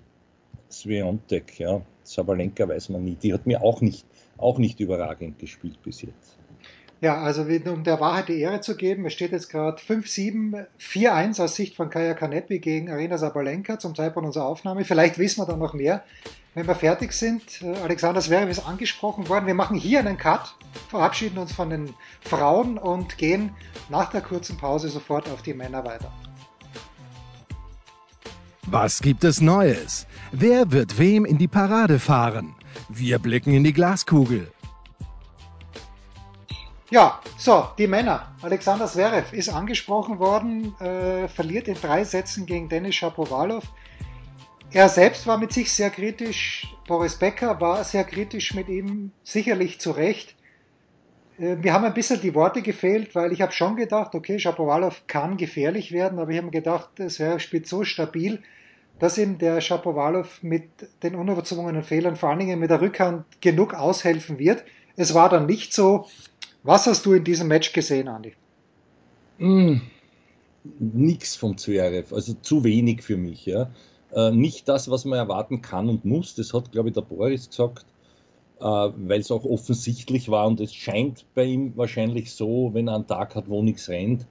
Sviontek, 0.71 1.59
ja. 1.59 1.83
Sabalenka 2.05 2.69
weiß 2.69 2.91
man 2.91 3.03
nie. 3.03 3.17
Die 3.21 3.35
hat 3.35 3.49
mir 3.49 3.65
auch 3.65 3.81
nicht, 3.81 4.07
auch 4.37 4.59
nicht 4.59 4.79
überragend 4.79 5.41
gespielt 5.41 5.83
bis 5.83 6.03
jetzt. 6.03 6.39
Ja, 7.01 7.21
also 7.21 7.43
um 7.43 7.83
der 7.83 7.99
Wahrheit 7.99 8.29
die 8.29 8.39
Ehre 8.39 8.61
zu 8.61 8.77
geben, 8.77 9.05
es 9.07 9.13
steht 9.15 9.33
jetzt 9.33 9.51
gerade 9.51 9.83
5-7, 9.83 10.67
4-1 10.81 11.43
aus 11.43 11.57
Sicht 11.57 11.75
von 11.75 11.91
Kaya 11.91 12.15
Kanepi 12.15 12.61
gegen 12.61 12.91
Arena 12.91 13.19
Sabalenka 13.19 13.81
zum 13.81 13.97
Zeitpunkt 13.97 14.29
unserer 14.29 14.47
Aufnahme. 14.47 14.85
Vielleicht 14.85 15.19
wissen 15.19 15.41
wir 15.41 15.47
dann 15.47 15.59
noch 15.59 15.75
mehr, 15.75 16.05
wenn 16.59 16.67
wir 16.67 16.75
fertig 16.75 17.13
sind. 17.13 17.63
Äh, 17.63 17.77
Alexander 17.85 18.21
Zverev 18.21 18.51
ist 18.51 18.67
angesprochen 18.67 19.29
worden. 19.29 19.47
Wir 19.47 19.55
machen 19.55 19.77
hier 19.77 20.01
einen 20.01 20.19
Cut, 20.19 20.57
verabschieden 20.89 21.39
uns 21.39 21.53
von 21.53 21.71
den 21.71 21.95
Frauen 22.21 22.79
und 22.79 23.17
gehen 23.17 23.55
nach 23.89 24.11
der 24.11 24.23
kurzen 24.23 24.57
Pause 24.57 24.89
sofort 24.89 25.29
auf 25.31 25.43
die 25.43 25.55
Männer 25.55 25.85
weiter. 25.85 26.13
Was 28.67 29.01
gibt 29.01 29.23
es 29.23 29.41
Neues? 29.41 30.07
Wer 30.33 30.73
wird 30.73 30.99
wem 30.99 31.25
in 31.25 31.39
die 31.39 31.47
Parade 31.47 32.01
fahren? 32.01 32.57
Wir 32.89 33.21
blicken 33.21 33.55
in 33.55 33.63
die 33.63 33.73
Glaskugel. 33.73 34.51
Ja, 36.91 37.21
so, 37.37 37.69
die 37.79 37.87
Männer. 37.87 38.35
Alexander 38.43 38.87
Zverev 38.87 39.33
ist 39.33 39.49
angesprochen 39.49 40.19
worden, 40.19 40.75
äh, 40.81 41.29
verliert 41.29 41.69
in 41.69 41.75
drei 41.75 42.03
Sätzen 42.03 42.47
gegen 42.47 42.69
Denis 42.69 42.97
Shapovalov. 42.97 43.65
Er 44.71 44.91
selbst 44.91 45.27
war 45.27 45.39
mit 45.39 45.53
sich 45.53 45.73
sehr 45.73 45.89
kritisch. 45.89 46.67
Boris 46.87 47.17
Becker 47.17 47.59
war 47.61 47.85
sehr 47.85 48.05
kritisch 48.05 48.55
mit 48.55 48.69
ihm, 48.69 49.13
sicherlich 49.25 49.81
zu 49.81 49.93
Recht. 49.93 50.37
Äh, 51.39 51.57
mir 51.57 51.73
haben 51.73 51.85
ein 51.85 51.95
bisschen 51.95 52.21
die 52.21 52.35
Worte 52.35 52.61
gefehlt, 52.61 53.15
weil 53.15 53.33
ich 53.33 53.41
habe 53.41 53.53
schon 53.53 53.77
gedacht, 53.77 54.15
okay, 54.15 54.39
Shapovalov 54.39 55.07
kann 55.07 55.39
gefährlich 55.39 55.91
werden, 55.93 56.19
aber 56.19 56.33
ich 56.33 56.37
habe 56.37 56.47
mir 56.47 56.53
gedacht, 56.53 56.91
Zverev 56.97 57.41
spielt 57.41 57.67
so 57.67 57.85
stabil, 57.85 58.43
dass 58.99 59.17
ihm 59.17 59.39
der 59.39 59.63
Shapovalov 59.63 60.43
mit 60.43 60.69
den 61.03 61.15
unerzwungenen 61.15 61.83
Fehlern, 61.83 62.17
vor 62.17 62.29
allen 62.29 62.41
Dingen 62.41 62.59
mit 62.59 62.69
der 62.69 62.83
Rückhand, 62.83 63.25
genug 63.41 63.73
aushelfen 63.73 64.39
wird. 64.39 64.65
Es 64.97 65.15
war 65.15 65.31
dann 65.31 65.47
nicht 65.47 65.73
so. 65.73 66.07
Was 66.63 66.87
hast 66.87 67.07
du 67.07 67.15
in 67.15 67.25
diesem 67.25 67.49
Match 67.49 67.73
gesehen, 67.73 68.09
Andi? 68.09 68.35
Mm, 69.39 69.77
nix 70.79 71.37
vom 71.37 71.57
Zverev, 71.57 72.13
also 72.13 72.35
zu 72.35 72.65
wenig 72.65 73.03
für 73.03 73.17
mich. 73.17 73.47
Ja. 73.47 73.71
Äh, 74.15 74.31
nicht 74.31 74.69
das, 74.69 74.91
was 74.91 75.05
man 75.05 75.19
erwarten 75.19 75.63
kann 75.63 75.89
und 75.89 76.05
muss, 76.05 76.35
das 76.35 76.55
hat, 76.55 76.73
glaube 76.73 76.89
ich, 76.89 76.95
der 76.95 77.03
Boris 77.03 77.49
gesagt, 77.49 77.87
äh, 78.61 78.65
weil 78.65 79.21
es 79.21 79.31
auch 79.31 79.45
offensichtlich 79.45 80.29
war 80.31 80.47
und 80.47 80.61
es 80.61 80.75
scheint 80.75 81.25
bei 81.35 81.45
ihm 81.45 81.77
wahrscheinlich 81.77 82.33
so, 82.33 82.71
wenn 82.73 82.89
er 82.89 82.97
einen 82.97 83.07
Tag 83.07 83.35
hat, 83.35 83.49
wo 83.49 83.63
nichts 83.63 83.89
rennt, 83.89 84.27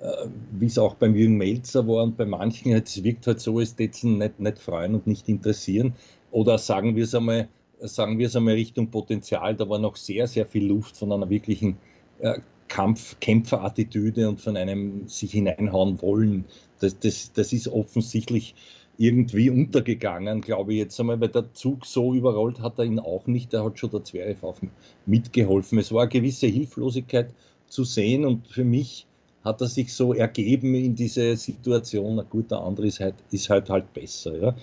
äh, 0.00 0.26
wie 0.52 0.66
es 0.66 0.78
auch 0.78 0.94
beim 0.94 1.14
Jürgen 1.14 1.36
Melzer 1.36 1.86
war 1.86 2.02
und 2.04 2.16
bei 2.16 2.24
manchen, 2.24 2.72
es 2.72 3.02
wirkt 3.02 3.26
halt 3.26 3.40
so, 3.40 3.60
es 3.60 3.76
täten 3.76 4.18
nicht, 4.18 4.40
nicht 4.40 4.58
freuen 4.58 4.94
und 4.94 5.06
nicht 5.06 5.28
interessieren. 5.28 5.94
Oder 6.30 6.58
sagen 6.58 6.96
wir 6.96 7.04
es 7.04 7.14
einmal, 7.14 7.48
sagen 7.80 8.18
wir 8.18 8.26
es 8.26 8.36
einmal 8.36 8.54
Richtung 8.54 8.90
Potenzial, 8.90 9.54
da 9.56 9.68
war 9.68 9.78
noch 9.78 9.96
sehr, 9.96 10.26
sehr 10.26 10.46
viel 10.46 10.66
Luft 10.66 10.96
von 10.96 11.12
einer 11.12 11.30
wirklichen 11.30 11.76
äh, 12.20 12.40
Kampf, 12.68 13.18
Kämpferattitüde 13.20 14.28
und 14.28 14.40
von 14.40 14.56
einem 14.56 15.08
sich 15.08 15.32
hineinhauen 15.32 16.00
wollen. 16.02 16.44
Das, 16.80 16.98
das, 16.98 17.32
das 17.32 17.52
ist 17.52 17.68
offensichtlich 17.68 18.54
irgendwie 18.98 19.48
untergegangen, 19.48 20.40
glaube 20.40 20.72
ich 20.72 20.80
jetzt 20.80 20.98
einmal, 20.98 21.20
weil 21.20 21.28
der 21.28 21.54
Zug 21.54 21.86
so 21.86 22.14
überrollt 22.14 22.60
hat 22.60 22.78
er 22.78 22.84
ihn 22.84 22.98
auch 22.98 23.28
nicht. 23.28 23.52
Der 23.52 23.64
hat 23.64 23.78
schon 23.78 23.90
der 23.90 24.02
Zverev 24.02 24.44
auf 24.44 24.60
mitgeholfen. 25.06 25.78
Es 25.78 25.92
war 25.92 26.02
eine 26.02 26.10
gewisse 26.10 26.48
Hilflosigkeit 26.48 27.32
zu 27.68 27.84
sehen 27.84 28.24
und 28.24 28.48
für 28.48 28.64
mich 28.64 29.06
hat 29.44 29.60
er 29.60 29.68
sich 29.68 29.94
so 29.94 30.14
ergeben 30.14 30.74
in 30.74 30.96
diese 30.96 31.36
Situation. 31.36 32.16
Na 32.16 32.24
gut, 32.24 32.50
der 32.50 32.58
andere 32.58 32.88
ist 32.88 32.98
halt, 32.98 33.14
ist 33.30 33.48
halt, 33.48 33.70
halt 33.70 33.94
besser. 33.94 34.36
Ja. 34.36 34.56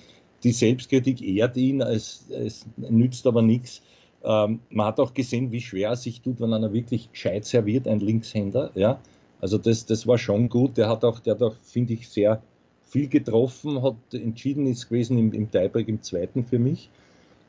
Die 0.44 0.52
Selbstkritik 0.52 1.22
ehrt 1.22 1.56
ihn, 1.56 1.80
es, 1.80 2.26
es 2.30 2.66
nützt 2.76 3.26
aber 3.26 3.42
nichts. 3.42 3.82
Ähm, 4.22 4.60
man 4.70 4.88
hat 4.88 5.00
auch 5.00 5.14
gesehen, 5.14 5.54
wie 5.54 5.62
schwer 5.62 5.92
es 5.92 6.04
sich 6.04 6.22
tut, 6.22 6.42
wenn 6.42 6.54
einer 6.54 6.74
wirklich 6.74 7.10
gescheit 7.10 7.46
serviert, 7.46 7.88
ein 7.88 8.02
Linkshänder. 8.02 8.72
Ja. 8.76 9.00
Also 9.40 9.58
das, 9.58 9.86
das 9.86 10.06
war 10.08 10.18
schon 10.18 10.50
gut. 10.50 10.76
Der 10.76 10.90
hat 10.90 11.06
auch, 11.06 11.22
der 11.22 11.36
hat 11.36 11.42
auch, 11.42 11.56
finde 11.64 11.94
ich, 11.94 12.10
sehr 12.10 12.42
viel 12.86 13.08
getroffen, 13.08 13.82
hat 13.82 13.96
entschieden 14.14 14.68
ist 14.68 14.90
gewesen 14.90 15.18
im, 15.18 15.34
im 15.34 15.52
Tiebreak 15.52 15.88
im 15.88 16.02
zweiten 16.02 16.46
für 16.46 16.60
mich. 16.60 16.90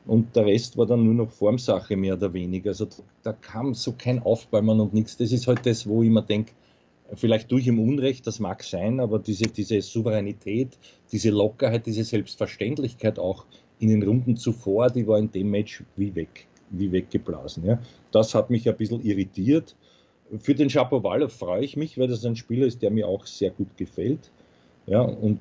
Und 0.05 0.35
der 0.35 0.45
Rest 0.45 0.77
war 0.77 0.85
dann 0.85 1.03
nur 1.03 1.13
noch 1.13 1.31
Formsache 1.31 1.97
mehr 1.97 2.13
oder 2.13 2.33
weniger. 2.33 2.69
Also 2.69 2.87
da 3.23 3.33
kam 3.33 3.73
so 3.73 3.93
kein 3.97 4.19
Aufbäumen 4.19 4.79
und 4.79 4.93
nichts. 4.93 5.17
Das 5.17 5.31
ist 5.31 5.47
halt 5.47 5.65
das, 5.65 5.87
wo 5.87 6.01
ich 6.01 6.09
mir 6.09 6.23
denke, 6.23 6.53
vielleicht 7.15 7.51
durch 7.51 7.67
im 7.67 7.79
Unrecht, 7.79 8.25
das 8.27 8.39
mag 8.39 8.63
sein, 8.63 8.99
aber 8.99 9.19
diese, 9.19 9.45
diese 9.45 9.81
Souveränität, 9.81 10.77
diese 11.11 11.29
Lockerheit, 11.29 11.85
diese 11.85 12.03
Selbstverständlichkeit 12.03 13.19
auch 13.19 13.45
in 13.79 13.89
den 13.89 14.03
Runden 14.03 14.37
zuvor, 14.37 14.89
die 14.89 15.07
war 15.07 15.19
in 15.19 15.31
dem 15.31 15.51
Match 15.51 15.83
wie 15.95 16.15
weg, 16.15 16.47
wie 16.69 16.91
weggeblasen. 16.91 17.65
Ja. 17.65 17.79
Das 18.11 18.33
hat 18.33 18.49
mich 18.49 18.67
ein 18.67 18.77
bisschen 18.77 19.03
irritiert. 19.03 19.75
Für 20.39 20.55
den 20.55 20.69
Shapovalov 20.69 21.31
freue 21.31 21.63
ich 21.63 21.77
mich, 21.77 21.97
weil 21.97 22.07
das 22.07 22.25
ein 22.25 22.35
Spieler 22.35 22.65
ist, 22.65 22.81
der 22.81 22.91
mir 22.91 23.07
auch 23.07 23.25
sehr 23.25 23.51
gut 23.51 23.77
gefällt. 23.77 24.31
Ja, 24.87 25.01
und 25.01 25.39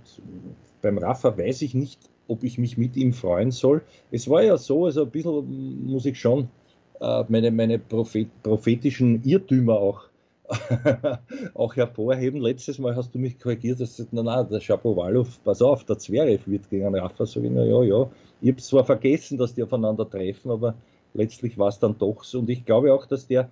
beim 0.83 0.99
Rafa 0.99 1.37
weiß 1.39 1.63
ich 1.63 1.75
nicht, 1.75 2.01
ob 2.29 2.43
ich 2.43 2.59
mich 2.59 2.77
mit 2.77 2.97
ihm 2.97 3.13
freuen 3.13 3.53
soll. 3.53 3.83
Es 4.11 4.29
war 4.29 4.43
ja 4.43 4.57
so, 4.57 4.87
also 4.87 5.05
ein 5.05 5.11
bisschen 5.11 5.87
muss 5.87 6.05
ich 6.05 6.19
schon 6.19 6.49
äh, 7.01 7.25
meine, 7.29 7.51
meine 7.51 7.79
Prophet, 7.79 8.29
prophetischen 8.43 9.23
Irrtümer 9.25 9.75
auch, 9.75 10.03
auch 11.55 11.77
hervorheben. 11.77 12.41
Letztes 12.41 12.79
Mal 12.79 12.97
hast 12.97 13.15
du 13.15 13.19
mich 13.19 13.39
korrigiert, 13.39 13.81
dass 13.81 14.05
na, 14.11 14.23
na, 14.23 14.43
der 14.43 14.61
Shapovalov, 14.61 15.43
pass 15.45 15.63
auf, 15.63 15.85
der 15.85 15.99
Zverev 15.99 16.49
wird 16.51 16.69
gegen 16.69 16.95
Rafa, 16.95 17.27
sage 17.27 17.47
ich, 17.47 17.53
na 17.53 17.65
ja, 17.65 17.83
ja. 17.83 18.11
Ich 18.41 18.51
habe 18.51 18.61
zwar 18.61 18.85
vergessen, 18.85 19.39
dass 19.39 19.55
die 19.55 19.63
aufeinander 19.63 20.09
treffen, 20.09 20.51
aber 20.51 20.75
letztlich 21.15 21.57
war 21.57 21.69
es 21.69 21.79
dann 21.79 21.97
doch 21.99 22.25
so. 22.25 22.41
Und 22.41 22.51
ich 22.51 22.65
glaube 22.65 22.93
auch, 22.93 23.07
dass 23.07 23.27
der 23.27 23.51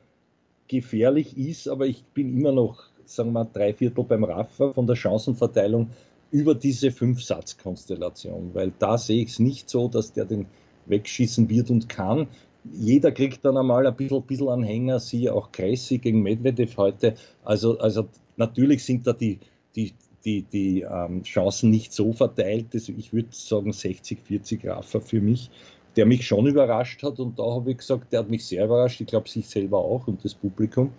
gefährlich 0.68 1.36
ist, 1.36 1.68
aber 1.68 1.86
ich 1.86 2.04
bin 2.04 2.36
immer 2.36 2.52
noch, 2.52 2.84
sagen 3.08 3.32
wir 3.32 3.44
drei 3.44 3.72
Viertel 3.72 4.04
beim 4.04 4.24
Rafa 4.24 4.72
von 4.72 4.86
der 4.86 4.96
Chancenverteilung 4.96 5.90
über 6.30 6.54
diese 6.54 6.90
Fünf-Satz-Konstellation, 6.90 8.50
weil 8.54 8.72
da 8.78 8.98
sehe 8.98 9.22
ich 9.22 9.30
es 9.30 9.38
nicht 9.38 9.70
so, 9.70 9.88
dass 9.88 10.12
der 10.12 10.24
den 10.24 10.46
wegschießen 10.86 11.48
wird 11.48 11.70
und 11.70 11.88
kann. 11.88 12.26
Jeder 12.72 13.12
kriegt 13.12 13.44
dann 13.44 13.56
einmal 13.56 13.86
ein 13.86 13.94
bisschen, 13.94 14.22
bisschen 14.22 14.48
Anhänger, 14.48 14.98
siehe 14.98 15.32
auch 15.32 15.52
Kressi 15.52 15.98
gegen 15.98 16.22
Medvedev 16.22 16.76
heute. 16.76 17.14
Also, 17.44 17.78
also 17.78 18.08
natürlich 18.36 18.84
sind 18.84 19.06
da 19.06 19.12
die, 19.12 19.38
die, 19.76 19.92
die, 20.24 20.42
die 20.42 20.80
ähm, 20.80 21.22
Chancen 21.22 21.70
nicht 21.70 21.92
so 21.92 22.12
verteilt. 22.12 22.66
Also 22.72 22.92
ich 22.96 23.12
würde 23.12 23.28
sagen 23.30 23.72
60, 23.72 24.18
40 24.20 24.66
Raffer 24.66 25.00
für 25.00 25.20
mich, 25.20 25.50
der 25.96 26.06
mich 26.06 26.26
schon 26.26 26.46
überrascht 26.46 27.02
hat. 27.02 27.20
Und 27.20 27.38
da 27.38 27.44
habe 27.44 27.72
ich 27.72 27.78
gesagt, 27.78 28.12
der 28.12 28.20
hat 28.20 28.30
mich 28.30 28.44
sehr 28.44 28.64
überrascht. 28.64 29.00
Ich 29.00 29.06
glaube, 29.06 29.28
sich 29.28 29.46
selber 29.46 29.78
auch 29.78 30.06
und 30.08 30.24
das 30.24 30.34
Publikum. 30.34 30.90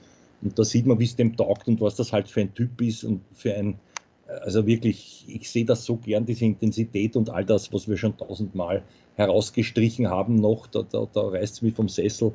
Und 0.42 0.58
da 0.58 0.64
sieht 0.64 0.86
man, 0.86 1.00
wie 1.00 1.06
es 1.06 1.16
dem 1.16 1.36
taugt 1.36 1.68
und 1.68 1.82
was 1.82 1.96
das 1.96 2.14
halt 2.14 2.30
für 2.30 2.42
ein 2.42 2.54
Typ 2.54 2.82
ist 2.82 3.04
und 3.04 3.22
für 3.34 3.54
ein, 3.54 3.80
also 4.28 4.66
wirklich, 4.66 5.26
ich 5.28 5.50
sehe 5.50 5.66
das 5.66 5.86
so 5.86 5.98
gern, 5.98 6.26
diese 6.26 6.46
Intensität 6.46 7.16
und 7.16 7.30
all 7.30 7.46
das, 7.46 7.72
was 7.74 7.88
wir 7.88 7.98
schon 7.98 8.18
tausendmal 8.18 8.84
herausgestrichen 9.16 10.10
haben 10.10 10.36
noch, 10.36 10.68
da, 10.68 10.84
da, 10.84 11.08
da 11.12 11.22
reißt 11.22 11.56
es 11.56 11.62
mich 11.62 11.74
vom 11.74 11.90
Sessel. 11.90 12.34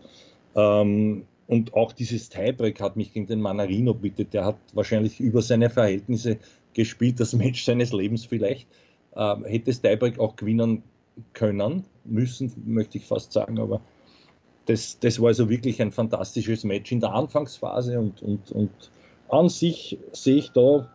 Ähm, 0.55 1.25
und 1.47 1.75
auch 1.75 1.93
dieses 1.93 2.29
Tiebreak 2.29 2.81
hat 2.81 2.97
mich 2.97 3.13
gegen 3.13 3.27
den 3.27 3.41
Manarino 3.41 3.93
bitte, 3.93 4.25
der 4.25 4.45
hat 4.45 4.59
wahrscheinlich 4.73 5.19
über 5.19 5.43
seine 5.43 5.69
Verhältnise 5.69 6.39
gespielt, 6.75 7.19
das 7.19 7.33
Match 7.33 7.65
seines 7.65 7.93
Lebens 7.93 8.25
vielleicht. 8.25 8.69
Ähm, 9.17 9.45
hätte 9.45 9.67
das 9.67 9.81
Tiebreak 9.81 10.21
auch 10.21 10.37
gewinnen 10.37 10.85
können, 11.33 11.85
müssen, 12.05 12.53
möchte 12.67 12.99
ich 12.99 13.05
fast 13.05 13.33
sagen, 13.33 13.59
aber 13.59 13.81
das, 14.71 15.01
das 15.01 15.21
war 15.21 15.29
also 15.29 15.51
wirklich 15.51 15.83
ein 15.83 15.91
fantastisches 15.91 16.63
Match 16.63 16.93
in 16.93 17.01
der 17.01 17.13
Anfangsphase 17.13 17.99
und, 17.99 18.23
und, 18.23 18.53
und 18.53 18.71
an 19.29 19.49
sich 19.49 19.99
sehe 20.13 20.37
ich 20.37 20.53
da 20.53 20.89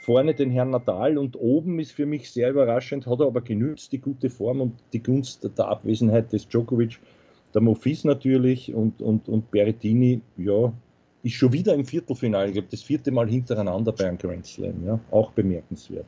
vorne 0.00 0.34
den 0.34 0.50
Herrn 0.50 0.70
Nadal 0.70 1.18
und 1.18 1.36
oben 1.36 1.78
ist 1.78 1.92
für 1.92 2.06
mich 2.06 2.30
sehr 2.30 2.50
überraschend, 2.50 3.06
hat 3.06 3.20
er 3.20 3.26
aber 3.26 3.42
genützt, 3.42 3.92
die 3.92 3.98
gute 3.98 4.30
Form 4.30 4.62
und 4.62 4.74
die 4.94 5.02
Gunst 5.02 5.46
der 5.56 5.68
Abwesenheit 5.68 6.32
des 6.32 6.48
Djokovic, 6.48 6.98
der 7.52 7.60
Mofis 7.60 8.04
natürlich 8.04 8.74
und, 8.74 9.02
und, 9.02 9.28
und 9.28 9.50
Berrettini, 9.50 10.22
ja, 10.38 10.72
ist 11.22 11.34
schon 11.34 11.52
wieder 11.52 11.74
im 11.74 11.84
Viertelfinale, 11.84 12.46
ich 12.46 12.54
glaube, 12.54 12.68
das 12.70 12.82
vierte 12.82 13.10
Mal 13.10 13.28
hintereinander 13.28 13.92
bei 13.92 14.08
einem 14.08 14.16
Grand 14.16 14.46
Slam, 14.46 14.86
ja, 14.86 14.98
auch 15.10 15.32
bemerkenswert. 15.32 16.06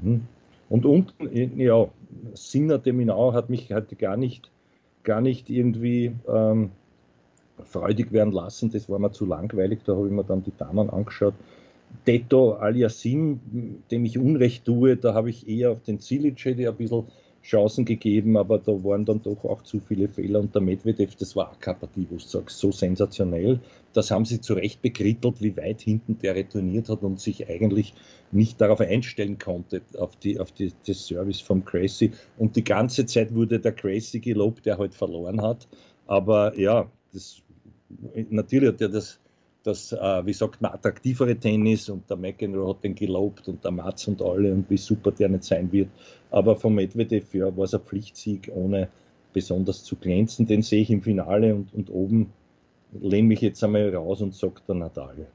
Hm. 0.00 0.22
Und 0.68 0.86
unten, 0.86 1.58
ja, 1.60 1.88
Sinner 2.34 2.78
de 2.78 2.92
Minau 2.92 3.32
hat 3.32 3.50
mich 3.50 3.72
heute 3.72 3.96
gar 3.96 4.16
nicht, 4.16 4.48
gar 5.02 5.20
nicht 5.20 5.50
irgendwie 5.50 6.12
ähm, 6.28 6.70
freudig 7.64 8.12
werden 8.12 8.32
lassen, 8.32 8.70
das 8.70 8.88
war 8.88 8.98
mir 8.98 9.12
zu 9.12 9.26
langweilig, 9.26 9.80
da 9.84 9.94
habe 9.96 10.06
ich 10.06 10.12
mir 10.12 10.24
dann 10.24 10.42
die 10.42 10.56
Damen 10.56 10.90
angeschaut. 10.90 11.34
Detto 12.06 12.52
Aliasim, 12.52 13.40
dem 13.90 14.04
ich 14.04 14.16
Unrecht 14.18 14.64
tue, 14.64 14.96
da 14.96 15.14
habe 15.14 15.30
ich 15.30 15.48
eher 15.48 15.72
auf 15.72 15.82
den 15.82 15.98
Zilic 15.98 16.46
ein 16.46 16.76
bisschen 16.76 17.04
Chancen 17.42 17.84
gegeben, 17.84 18.36
aber 18.36 18.58
da 18.58 18.72
waren 18.84 19.04
dann 19.04 19.22
doch 19.22 19.44
auch 19.44 19.62
zu 19.62 19.80
viele 19.80 20.08
Fehler 20.08 20.40
und 20.40 20.54
der 20.54 20.60
Medvedev, 20.60 21.14
das 21.16 21.34
war 21.36 21.50
auch 21.50 21.58
Partie, 21.58 22.06
wo 22.10 22.16
du 22.16 22.22
sagst, 22.22 22.58
so 22.58 22.70
sensationell. 22.70 23.60
Das 23.92 24.10
haben 24.10 24.24
sie 24.24 24.40
zu 24.40 24.54
Recht 24.54 24.82
bekrittelt, 24.82 25.40
wie 25.40 25.56
weit 25.56 25.80
hinten 25.80 26.18
der 26.18 26.34
retourniert 26.34 26.88
hat 26.88 27.02
und 27.02 27.18
sich 27.18 27.48
eigentlich 27.48 27.94
nicht 28.30 28.60
darauf 28.60 28.80
einstellen 28.80 29.38
konnte, 29.38 29.80
auf, 29.98 30.16
die, 30.16 30.38
auf 30.38 30.52
die, 30.52 30.72
das 30.86 31.06
Service 31.06 31.40
vom 31.40 31.64
Crazy. 31.64 32.12
Und 32.36 32.56
die 32.56 32.64
ganze 32.64 33.06
Zeit 33.06 33.34
wurde 33.34 33.58
der 33.58 33.72
Crazy 33.72 34.20
gelobt, 34.20 34.66
der 34.66 34.78
halt 34.78 34.94
verloren 34.94 35.40
hat. 35.40 35.66
Aber 36.06 36.58
ja, 36.58 36.90
das, 37.12 37.42
natürlich 38.28 38.68
hat 38.68 38.80
er 38.80 38.88
das 38.90 39.18
das, 39.62 39.92
äh, 39.92 40.26
wie 40.26 40.32
sagt 40.32 40.62
man, 40.62 40.72
attraktivere 40.72 41.36
Tennis 41.36 41.88
und 41.88 42.08
der 42.08 42.16
McEnroe 42.16 42.70
hat 42.70 42.84
den 42.84 42.94
gelobt 42.94 43.48
und 43.48 43.62
der 43.64 43.70
Matz 43.70 44.08
und 44.08 44.22
alle 44.22 44.52
und 44.52 44.70
wie 44.70 44.76
super 44.76 45.12
der 45.12 45.28
nicht 45.28 45.44
sein 45.44 45.70
wird. 45.72 45.88
Aber 46.30 46.56
vom 46.56 46.74
Medvedev 46.74 47.34
ja, 47.34 47.54
war 47.56 47.64
es 47.64 47.74
ein 47.74 47.80
Pflichtsieg, 47.80 48.50
ohne 48.54 48.88
besonders 49.32 49.84
zu 49.84 49.96
glänzen. 49.96 50.46
Den 50.46 50.62
sehe 50.62 50.82
ich 50.82 50.90
im 50.90 51.02
Finale 51.02 51.54
und, 51.54 51.74
und 51.74 51.90
oben 51.90 52.32
lehne 52.92 53.28
mich 53.28 53.40
jetzt 53.40 53.62
einmal 53.62 53.94
raus 53.94 54.20
und 54.20 54.34
sage 54.34 54.54
der 54.66 54.76
Nadal. 54.76 55.26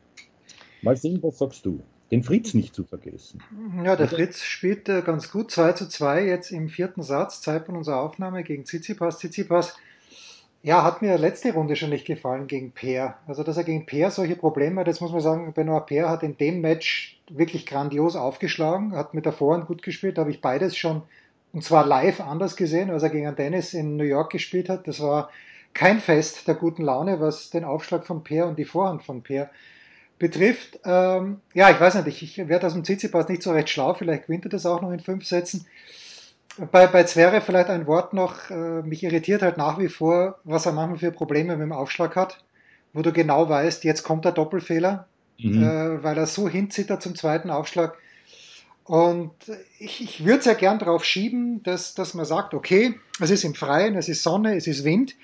Mal 0.81 0.97
sehen, 0.97 1.21
was 1.21 1.37
sagst 1.37 1.65
du? 1.65 1.81
Den 2.11 2.23
Fritz 2.23 2.53
nicht 2.53 2.75
zu 2.75 2.83
vergessen. 2.83 3.41
Ja, 3.83 3.95
der 3.95 4.07
Fritz 4.07 4.41
spielt 4.41 4.85
ganz 4.85 5.31
gut 5.31 5.49
2 5.49 5.73
zu 5.73 5.89
2 5.89 6.25
jetzt 6.25 6.51
im 6.51 6.69
vierten 6.69 7.01
Satz, 7.01 7.41
Zeit 7.41 7.65
von 7.65 7.75
unserer 7.75 8.01
Aufnahme 8.01 8.43
gegen 8.43 8.65
Tsitsipas. 8.65 9.17
Tsitsipas 9.17 9.75
ja, 10.65 10.83
hat 10.83 11.03
mir 11.03 11.19
letzte 11.19 11.53
Runde 11.53 11.75
schon 11.75 11.91
nicht 11.91 12.07
gefallen 12.07 12.47
gegen 12.47 12.71
Peer. 12.71 13.19
Also, 13.27 13.43
dass 13.43 13.55
er 13.55 13.63
gegen 13.63 13.85
Peer 13.85 14.09
solche 14.09 14.35
Probleme 14.35 14.81
hat, 14.81 14.87
jetzt 14.87 14.99
muss 14.99 15.11
man 15.11 15.21
sagen, 15.21 15.53
Benoit 15.53 15.85
Peer 15.85 16.09
hat 16.09 16.23
in 16.23 16.39
dem 16.39 16.59
Match 16.59 17.21
wirklich 17.29 17.67
grandios 17.67 18.15
aufgeschlagen, 18.15 18.95
hat 18.95 19.13
mit 19.13 19.25
der 19.25 19.31
Vorhand 19.31 19.67
gut 19.67 19.83
gespielt, 19.83 20.17
da 20.17 20.21
habe 20.21 20.31
ich 20.31 20.41
beides 20.41 20.75
schon, 20.75 21.03
und 21.53 21.63
zwar 21.63 21.85
live 21.85 22.19
anders 22.19 22.55
gesehen, 22.55 22.89
als 22.89 23.03
er 23.03 23.11
gegen 23.11 23.35
Dennis 23.35 23.75
in 23.75 23.95
New 23.95 24.05
York 24.05 24.31
gespielt 24.31 24.67
hat. 24.67 24.87
Das 24.87 24.99
war 25.01 25.29
kein 25.75 25.99
Fest 25.99 26.47
der 26.47 26.55
guten 26.55 26.81
Laune, 26.81 27.19
was 27.19 27.51
den 27.51 27.63
Aufschlag 27.63 28.03
von 28.07 28.23
Peer 28.23 28.47
und 28.47 28.57
die 28.57 28.65
Vorhand 28.65 29.03
von 29.03 29.21
Peer 29.21 29.51
betrifft. 30.17 30.79
Ähm, 30.83 31.41
ja, 31.53 31.69
ich 31.69 31.79
weiß 31.79 31.93
nicht, 31.93 32.07
ich, 32.07 32.39
ich 32.39 32.47
werde 32.47 32.65
aus 32.65 32.73
dem 32.73 32.83
Tsitsipas 32.83 33.29
nicht 33.29 33.43
so 33.43 33.51
recht 33.51 33.69
schlau, 33.69 33.93
vielleicht 33.93 34.25
gewinnt 34.25 34.45
er 34.45 34.49
das 34.49 34.65
auch 34.65 34.81
noch 34.81 34.91
in 34.91 34.99
fünf 34.99 35.27
Sätzen. 35.27 35.67
Bei, 36.71 36.87
bei 36.87 37.03
Zverev 37.03 37.45
vielleicht 37.45 37.69
ein 37.69 37.87
Wort 37.87 38.13
noch. 38.13 38.49
Äh, 38.49 38.81
mich 38.83 39.03
irritiert 39.03 39.41
halt 39.41 39.57
nach 39.57 39.77
wie 39.77 39.89
vor, 39.89 40.39
was 40.43 40.65
er 40.65 40.71
manchmal 40.71 40.99
für 40.99 41.11
Probleme 41.11 41.57
mit 41.57 41.63
dem 41.63 41.73
Aufschlag 41.73 42.15
hat, 42.15 42.43
wo 42.93 43.01
du 43.01 43.11
genau 43.11 43.49
weißt, 43.49 43.83
jetzt 43.83 44.03
kommt 44.03 44.25
der 44.25 44.31
Doppelfehler, 44.31 45.07
mhm. 45.37 45.63
äh, 45.63 46.03
weil 46.03 46.17
er 46.17 46.27
so 46.27 46.47
hinzittert 46.47 47.01
zum 47.01 47.15
zweiten 47.15 47.49
Aufschlag. 47.49 47.97
Und 48.85 49.33
ich, 49.79 50.01
ich 50.01 50.25
würde 50.25 50.43
sehr 50.43 50.55
gern 50.55 50.79
darauf 50.79 51.03
schieben, 51.03 51.63
dass, 51.63 51.95
dass 51.95 52.13
man 52.13 52.25
sagt, 52.25 52.53
okay, 52.53 52.99
es 53.19 53.31
ist 53.31 53.43
im 53.43 53.55
Freien, 53.55 53.95
es 53.95 54.07
ist 54.07 54.23
Sonne, 54.23 54.55
es 54.55 54.67
ist 54.67 54.83
Wind, 54.83 55.15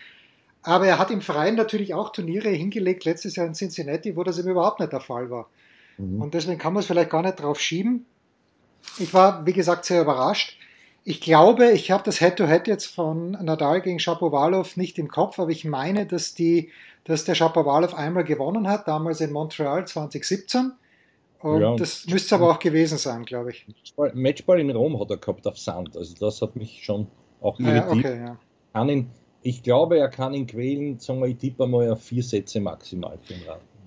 aber 0.63 0.87
er 0.87 0.99
hat 0.99 1.11
im 1.11 1.21
Freien 1.21 1.55
natürlich 1.55 1.93
auch 1.93 2.11
Turniere 2.11 2.49
hingelegt, 2.49 3.05
letztes 3.05 3.35
Jahr 3.35 3.47
in 3.47 3.53
Cincinnati, 3.53 4.15
wo 4.15 4.23
das 4.23 4.39
eben 4.39 4.49
überhaupt 4.49 4.79
nicht 4.79 4.91
der 4.91 4.99
Fall 4.99 5.29
war. 5.29 5.47
Mhm. 5.97 6.21
Und 6.21 6.33
deswegen 6.33 6.57
kann 6.57 6.73
man 6.73 6.81
es 6.81 6.87
vielleicht 6.87 7.09
gar 7.09 7.21
nicht 7.21 7.39
drauf 7.39 7.59
schieben. 7.59 8.05
Ich 8.97 9.13
war, 9.13 9.45
wie 9.45 9.53
gesagt, 9.53 9.85
sehr 9.85 10.01
überrascht. 10.01 10.57
Ich 11.03 11.19
glaube, 11.21 11.71
ich 11.71 11.89
habe 11.89 12.03
das 12.03 12.19
Head-to-Head 12.19 12.63
-Head 12.63 12.67
jetzt 12.67 12.85
von 12.85 13.31
Nadal 13.31 13.81
gegen 13.81 13.99
Shapovalov 13.99 14.77
nicht 14.77 14.99
im 14.99 15.07
Kopf, 15.07 15.39
aber 15.39 15.49
ich 15.49 15.65
meine, 15.65 16.05
dass, 16.05 16.35
die, 16.35 16.69
dass 17.05 17.25
der 17.25 17.33
Shapovalov 17.33 17.95
einmal 17.95 18.23
gewonnen 18.23 18.67
hat, 18.67 18.87
damals 18.87 19.19
in 19.19 19.31
Montreal 19.31 19.87
2017. 19.87 20.73
Und 21.39 21.61
ja, 21.61 21.75
das 21.75 22.05
müsste 22.05 22.27
es 22.27 22.33
aber 22.33 22.51
auch 22.51 22.59
gewesen 22.59 22.99
sein, 22.99 23.25
glaube 23.25 23.51
ich. 23.51 23.65
Matchball 24.13 24.59
in 24.59 24.69
Rom 24.69 24.99
hat 24.99 25.09
er 25.09 25.17
gehabt 25.17 25.47
auf 25.47 25.57
Sand. 25.57 25.97
Also 25.97 26.13
das 26.19 26.41
hat 26.41 26.55
mich 26.55 26.83
schon 26.83 27.07
auch 27.41 27.59
irritiert. 27.59 27.85
Ah, 27.87 27.91
okay, 27.91 28.17
ja. 28.19 28.37
kann 28.73 28.89
ihn, 28.89 29.09
ich 29.41 29.63
glaube, 29.63 29.97
er 29.97 30.09
kann 30.09 30.35
ihn 30.35 30.45
quälen, 30.45 30.99
sagen 30.99 31.19
wir, 31.19 31.27
ich 31.27 31.37
tippe 31.37 31.65
mal 31.65 31.89
auf 31.89 32.03
vier 32.03 32.21
Sätze 32.21 32.59
maximal. 32.59 33.17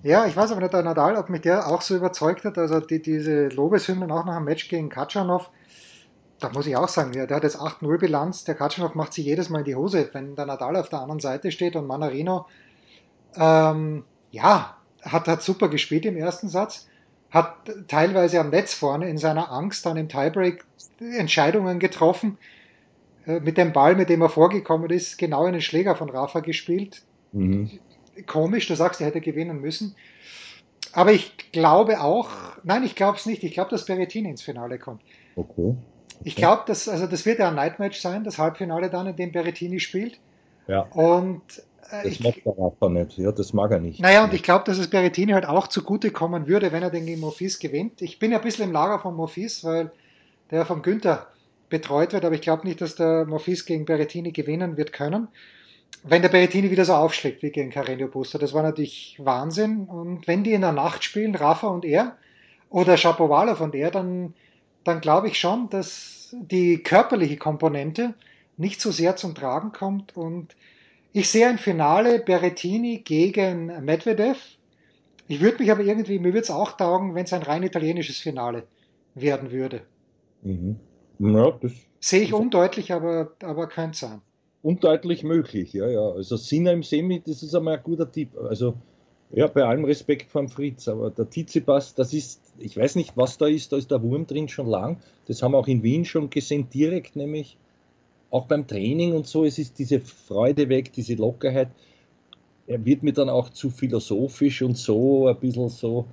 Ja, 0.03 0.25
ich 0.25 0.35
weiß 0.35 0.51
aber 0.51 0.61
nicht, 0.61 0.73
der 0.73 0.83
Nadal, 0.83 1.15
ob 1.15 1.29
mich 1.29 1.41
der 1.41 1.67
auch 1.67 1.81
so 1.81 1.95
überzeugt 1.95 2.43
hat. 2.43 2.57
Also 2.57 2.81
die, 2.81 3.01
diese 3.01 3.47
Lobeshymnen 3.47 4.11
auch 4.11 4.25
nach 4.25 4.35
dem 4.35 4.43
Match 4.43 4.67
gegen 4.67 4.89
Katschanov, 4.89 5.49
da 6.45 6.51
muss 6.51 6.67
ich 6.67 6.77
auch 6.77 6.87
sagen, 6.87 7.13
ja, 7.13 7.25
der 7.25 7.37
hat 7.37 7.43
jetzt 7.43 7.59
8-0 7.59 7.97
Bilanz. 7.97 8.43
Der 8.43 8.53
Katschanov 8.53 8.93
macht 8.93 9.13
sich 9.13 9.25
jedes 9.25 9.49
Mal 9.49 9.59
in 9.59 9.65
die 9.65 9.75
Hose, 9.75 10.09
wenn 10.13 10.35
der 10.35 10.45
Nadal 10.45 10.75
auf 10.75 10.89
der 10.89 10.99
anderen 10.99 11.19
Seite 11.19 11.51
steht 11.51 11.75
und 11.75 11.87
Manarino, 11.87 12.45
ähm, 13.35 14.03
ja, 14.29 14.77
hat, 15.01 15.27
hat 15.27 15.41
super 15.41 15.69
gespielt 15.69 16.05
im 16.05 16.15
ersten 16.15 16.47
Satz, 16.47 16.87
hat 17.31 17.55
teilweise 17.87 18.39
am 18.39 18.51
Netz 18.51 18.75
vorne 18.75 19.09
in 19.09 19.17
seiner 19.17 19.51
Angst 19.51 19.87
dann 19.87 19.97
im 19.97 20.07
Tiebreak 20.07 20.63
Entscheidungen 20.99 21.79
getroffen. 21.79 22.37
Äh, 23.25 23.39
mit 23.39 23.57
dem 23.57 23.73
Ball, 23.73 23.95
mit 23.95 24.09
dem 24.09 24.21
er 24.21 24.29
vorgekommen 24.29 24.91
ist, 24.91 25.17
genau 25.17 25.47
in 25.47 25.53
den 25.53 25.61
Schläger 25.63 25.95
von 25.95 26.11
Rafa 26.11 26.41
gespielt. 26.41 27.01
Mhm. 27.31 27.71
Komisch, 28.27 28.67
du 28.67 28.75
sagst, 28.75 29.01
er 29.01 29.07
hätte 29.07 29.19
gewinnen 29.19 29.59
müssen. 29.59 29.95
Aber 30.93 31.11
ich 31.11 31.51
glaube 31.51 32.01
auch, 32.01 32.29
nein, 32.63 32.83
ich 32.83 32.93
glaube 32.95 33.17
es 33.17 33.25
nicht. 33.25 33.43
Ich 33.43 33.53
glaube, 33.53 33.71
dass 33.71 33.85
Berrettini 33.85 34.29
ins 34.29 34.43
Finale 34.43 34.77
kommt. 34.77 35.01
Okay. 35.35 35.75
Ich 36.23 36.35
glaube, 36.35 36.63
dass, 36.67 36.87
also 36.87 37.07
das 37.07 37.25
wird 37.25 37.39
ja 37.39 37.49
ein 37.49 37.55
Nightmatch 37.55 37.99
sein, 37.99 38.23
das 38.23 38.37
Halbfinale 38.37 38.89
dann, 38.89 39.07
in 39.07 39.15
dem 39.15 39.31
Berrettini 39.31 39.79
spielt. 39.79 40.19
Ja. 40.67 40.81
Und 40.91 41.41
äh, 41.89 42.03
das 42.03 42.05
ich, 42.05 42.19
mag 42.21 42.35
der 42.43 42.53
Rafa 42.57 42.89
nicht. 42.89 43.17
Ja, 43.17 43.31
das 43.31 43.53
mag 43.53 43.71
er 43.71 43.79
nicht. 43.79 43.99
Naja, 43.99 44.23
und 44.23 44.33
ich 44.33 44.43
glaube, 44.43 44.63
dass 44.65 44.77
es 44.77 44.89
Berrettini 44.89 45.33
halt 45.33 45.45
auch 45.45 45.67
zugutekommen 45.67 46.47
würde, 46.47 46.71
wenn 46.71 46.83
er 46.83 46.89
den 46.89 47.05
gegen 47.05 47.21
Mofis 47.21 47.59
gewinnt. 47.59 48.01
Ich 48.01 48.19
bin 48.19 48.31
ja 48.31 48.37
ein 48.37 48.43
bisschen 48.43 48.65
im 48.65 48.71
Lager 48.71 48.99
von 48.99 49.15
Mofis, 49.15 49.63
weil 49.63 49.91
der 50.51 50.65
vom 50.65 50.81
Günther 50.81 51.27
betreut 51.69 52.13
wird, 52.13 52.25
aber 52.25 52.35
ich 52.35 52.41
glaube 52.41 52.67
nicht, 52.67 52.81
dass 52.81 52.95
der 52.95 53.25
Mofis 53.25 53.65
gegen 53.65 53.85
Berrettini 53.85 54.31
gewinnen 54.31 54.77
wird 54.77 54.93
können. 54.93 55.27
Wenn 56.03 56.21
der 56.21 56.29
Berrettini 56.29 56.69
wieder 56.69 56.85
so 56.85 56.93
aufschlägt 56.93 57.41
wie 57.41 57.49
gegen 57.49 57.71
Carreño 57.71 58.07
Busta, 58.07 58.37
das 58.37 58.53
war 58.53 58.61
natürlich 58.61 59.17
Wahnsinn. 59.19 59.85
Und 59.85 60.27
wenn 60.27 60.43
die 60.43 60.53
in 60.53 60.61
der 60.61 60.71
Nacht 60.71 61.03
spielen, 61.03 61.33
Rafa 61.33 61.67
und 61.67 61.83
er, 61.83 62.15
oder 62.69 62.97
Shapovalov 62.97 63.61
und 63.61 63.73
er, 63.73 63.89
dann, 63.89 64.33
dann 64.85 65.01
glaube 65.01 65.27
ich 65.27 65.37
schon, 65.37 65.69
dass 65.69 66.33
die 66.39 66.77
körperliche 66.77 67.37
Komponente 67.37 68.13
nicht 68.57 68.79
so 68.79 68.91
sehr 68.91 69.15
zum 69.17 69.35
Tragen 69.35 69.71
kommt. 69.71 70.15
Und 70.15 70.55
ich 71.11 71.29
sehe 71.29 71.47
ein 71.47 71.57
Finale 71.57 72.19
Berrettini 72.19 72.99
gegen 72.99 73.83
Medvedev. 73.83 74.37
Ich 75.27 75.41
würde 75.41 75.57
mich 75.59 75.71
aber 75.71 75.81
irgendwie, 75.81 76.19
mir 76.19 76.29
würde 76.29 76.39
es 76.39 76.51
auch 76.51 76.73
taugen, 76.73 77.15
wenn 77.15 77.25
es 77.25 77.33
ein 77.33 77.43
rein 77.43 77.63
italienisches 77.63 78.19
Finale 78.19 78.63
werden 79.15 79.51
würde. 79.51 79.81
Mhm. 80.43 80.77
Ja, 81.19 81.51
das 81.61 81.71
Sehe 81.99 82.21
ich 82.21 82.33
undeutlich, 82.33 82.91
aber, 82.91 83.31
aber 83.41 83.67
könnte 83.67 83.97
sein. 83.97 84.21
Undeutlich 84.61 85.23
möglich, 85.23 85.73
ja, 85.73 85.87
ja. 85.87 86.01
Also 86.01 86.37
Sinner 86.37 86.71
im 86.73 86.83
Semi, 86.83 87.21
das 87.25 87.41
ist 87.41 87.55
einmal 87.55 87.77
ein 87.77 87.83
guter 87.83 88.11
Tipp. 88.11 88.29
Also, 88.37 88.75
ja, 89.31 89.47
bei 89.47 89.63
allem 89.63 89.85
Respekt 89.85 90.31
vor 90.31 90.47
Fritz, 90.47 90.87
aber 90.87 91.09
der 91.09 91.29
Tizipas, 91.29 91.95
das 91.95 92.13
ist, 92.13 92.41
ich 92.59 92.77
weiß 92.77 92.95
nicht, 92.95 93.17
was 93.17 93.37
da 93.37 93.47
ist, 93.47 93.71
da 93.71 93.77
ist 93.77 93.91
der 93.91 94.01
Wurm 94.01 94.27
drin 94.27 94.47
schon 94.47 94.67
lang. 94.67 94.97
Das 95.27 95.41
haben 95.41 95.51
wir 95.51 95.57
auch 95.57 95.67
in 95.67 95.83
Wien 95.83 96.05
schon 96.05 96.29
gesehen, 96.29 96.69
direkt, 96.73 97.15
nämlich 97.15 97.57
auch 98.29 98.45
beim 98.45 98.67
Training 98.67 99.13
und 99.13 99.27
so. 99.27 99.43
Es 99.45 99.57
ist 99.57 99.79
diese 99.79 99.99
Freude 99.99 100.69
weg, 100.69 100.93
diese 100.93 101.15
Lockerheit. 101.15 101.69
Er 102.67 102.83
wird 102.85 103.03
mir 103.03 103.13
dann 103.13 103.29
auch 103.29 103.49
zu 103.49 103.69
philosophisch 103.69 104.61
und 104.61 104.77
so, 104.77 105.27
ein 105.27 105.39
bisschen 105.39 105.69
so 105.69 106.05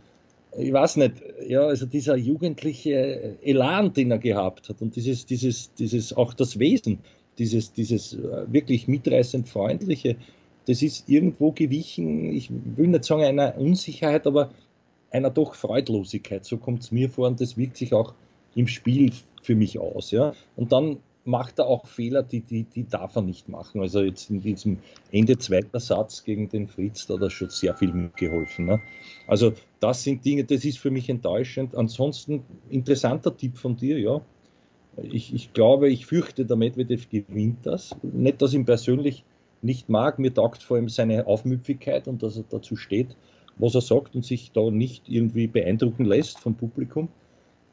ich 0.59 0.73
weiß 0.73 0.97
nicht, 0.97 1.14
ja, 1.47 1.62
also 1.62 1.87
dieser 1.87 2.16
jugendliche 2.16 3.37
Elan, 3.42 3.92
den 3.92 4.11
er 4.11 4.19
gehabt 4.19 4.69
hat 4.69 4.83
und 4.83 4.95
dieses, 4.97 5.25
dieses, 5.25 5.73
dieses, 5.75 6.12
auch 6.12 6.35
das 6.35 6.59
Wesen, 6.59 6.99
dieses, 7.38 7.73
dieses 7.73 8.14
äh, 8.14 8.52
wirklich 8.52 8.87
mitreißend 8.87 9.49
freundliche, 9.49 10.16
das 10.66 10.83
ist 10.83 11.09
irgendwo 11.09 11.52
gewichen, 11.52 12.33
ich 12.33 12.50
will 12.50 12.88
nicht 12.88 13.04
sagen 13.04 13.23
einer 13.23 13.57
Unsicherheit, 13.57 14.26
aber 14.26 14.50
einer 15.11 15.31
doch 15.31 15.54
Freudlosigkeit. 15.54 16.45
So 16.45 16.57
kommt 16.57 16.83
es 16.83 16.92
mir 16.92 17.11
vor 17.11 17.28
und 17.28 17.40
das 17.40 17.57
wirkt 17.57 17.76
sich 17.76 17.92
auch 17.92 18.14
im 18.54 18.69
Spiel 18.69 19.12
für 19.42 19.54
mich 19.54 19.78
aus. 19.78 20.11
Ja. 20.11 20.35
Und 20.57 20.73
dann 20.73 20.99
macht 21.25 21.59
er 21.59 21.66
auch 21.66 21.87
Fehler, 21.87 22.23
die, 22.23 22.40
die, 22.40 22.64
die 22.64 22.88
darf 22.88 23.14
er 23.16 23.23
nicht 23.23 23.49
machen. 23.49 23.81
Also 23.81 24.02
jetzt 24.02 24.31
in 24.31 24.40
diesem 24.40 24.78
Ende 25.13 25.39
zweiter 25.39 25.78
Satz 25.78 26.25
gegen 26.25 26.49
den 26.49 26.67
Fritz, 26.67 27.06
da 27.06 27.15
hat 27.15 27.23
er 27.23 27.30
schon 27.30 27.50
sehr 27.50 27.75
viel 27.75 27.93
mitgeholfen. 27.93 28.67
Ne? 28.67 28.80
Also 29.26 29.52
das 29.80 30.02
sind 30.02 30.25
Dinge, 30.25 30.45
das 30.45 30.65
ist 30.65 30.78
für 30.78 30.91
mich 30.91 31.08
enttäuschend. 31.08 31.76
Ansonsten 31.76 32.43
interessanter 32.71 33.37
Tipp 33.37 33.56
von 33.56 33.76
dir, 33.76 33.99
ja. 33.99 34.21
Ich, 35.00 35.32
ich 35.32 35.54
glaube, 35.54 35.89
ich 35.89 36.04
fürchte, 36.04 36.45
der 36.45 36.56
Medvedev 36.56 37.08
gewinnt 37.08 37.65
das. 37.65 37.97
Nicht, 38.02 38.43
dass 38.43 38.52
ihn 38.52 38.67
persönlich 38.67 39.25
nicht 39.63 39.89
mag, 39.89 40.19
mir 40.19 40.35
taugt 40.35 40.63
vor 40.63 40.77
allem 40.77 40.89
seine 40.89 41.27
Aufmüpfigkeit 41.27 42.09
und 42.09 42.23
dass 42.23 42.37
er 42.37 42.45
dazu 42.49 42.77
steht, 42.77 43.17
was 43.57 43.75
er 43.75 43.81
sagt 43.81 44.15
und 44.15 44.25
sich 44.25 44.53
da 44.53 44.71
nicht 44.71 45.09
irgendwie 45.09 45.47
beeindrucken 45.47 46.05
lässt 46.05 46.39
vom 46.39 46.55
Publikum, 46.55 47.09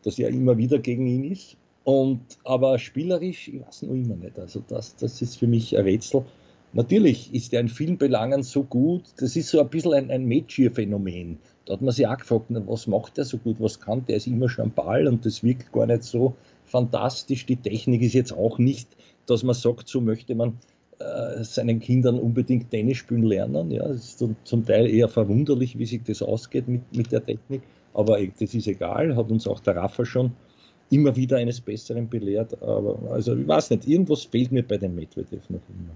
dass 0.04 0.19
er 0.19 0.30
immer 0.30 0.58
wieder 0.58 0.80
gegen 0.80 1.08
ihn 1.08 1.32
ist. 1.32 1.58
Und, 1.84 2.21
aber 2.43 2.78
spielerisch, 2.78 3.47
ich 3.47 3.62
weiß 3.65 3.84
noch 3.84 3.93
immer 3.93 4.15
nicht. 4.15 4.38
Also 4.38 4.62
das, 4.67 4.95
das 4.97 5.21
ist 5.21 5.38
für 5.38 5.47
mich 5.47 5.78
ein 5.78 5.84
Rätsel. 5.84 6.23
Natürlich 6.73 7.34
ist 7.34 7.52
er 7.52 7.62
in 7.62 7.69
vielen 7.69 7.97
Belangen 7.97 8.43
so 8.43 8.63
gut. 8.63 9.04
Das 9.17 9.36
ist 9.36 9.49
so 9.49 9.60
ein 9.60 9.69
bisschen 9.69 9.93
ein, 9.93 10.12
ein 10.12 10.28
Magier-Phänomen. 10.28 11.39
Da 11.65 11.73
hat 11.73 11.82
man 11.82 11.91
sich 11.91 12.06
auch 12.06 12.17
gefragt, 12.17 12.45
was 12.49 12.86
macht 12.86 13.17
er 13.17 13.25
so 13.25 13.38
gut, 13.38 13.56
was 13.60 13.80
kann 13.80 14.06
der? 14.06 14.17
ist 14.17 14.28
immer 14.28 14.49
schon 14.49 14.65
am 14.65 14.71
Ball 14.71 15.08
und 15.08 15.25
das 15.25 15.43
wirkt 15.43 15.71
gar 15.71 15.88
nicht 15.88 16.04
so 16.04 16.36
fantastisch. 16.65 17.47
Die 17.47 17.56
Technik 17.56 18.04
ist 18.04 18.13
jetzt 18.13 18.34
auch 18.34 18.60
nicht, 18.60 18.88
dass 19.25 19.43
man 19.43 19.56
sagt, 19.56 19.88
so 19.88 19.99
möchte 19.99 20.36
man 20.36 20.58
äh, 20.99 21.43
seinen 21.43 21.79
Kindern 21.79 22.19
unbedingt 22.19 22.71
Tennis 22.71 22.97
spielen 22.97 23.23
lernen. 23.23 23.71
Ja, 23.71 23.85
es 23.85 24.21
ist 24.21 24.25
zum 24.43 24.65
Teil 24.65 24.88
eher 24.88 25.07
verwunderlich, 25.07 25.79
wie 25.79 25.85
sich 25.85 26.03
das 26.03 26.21
ausgeht 26.21 26.67
mit, 26.67 26.81
mit 26.93 27.12
der 27.12 27.25
Technik. 27.25 27.62
Aber 27.93 28.19
das 28.21 28.53
ist 28.53 28.67
egal, 28.67 29.15
hat 29.15 29.31
uns 29.31 29.47
auch 29.47 29.62
der 29.62 29.77
Rafa 29.77 30.05
schon 30.05 30.31
immer 30.89 31.15
wieder 31.15 31.38
eines 31.38 31.62
Besseren 31.62 32.09
belehrt. 32.09 32.62
Aber 32.62 32.99
also 33.12 33.35
ich 33.35 33.47
weiß 33.47 33.69
nicht, 33.71 33.88
irgendwas 33.88 34.23
fehlt 34.25 34.51
mir 34.51 34.63
bei 34.63 34.77
dem 34.77 34.95
Medvedev 34.95 35.49
noch 35.49 35.62
immer. 35.69 35.95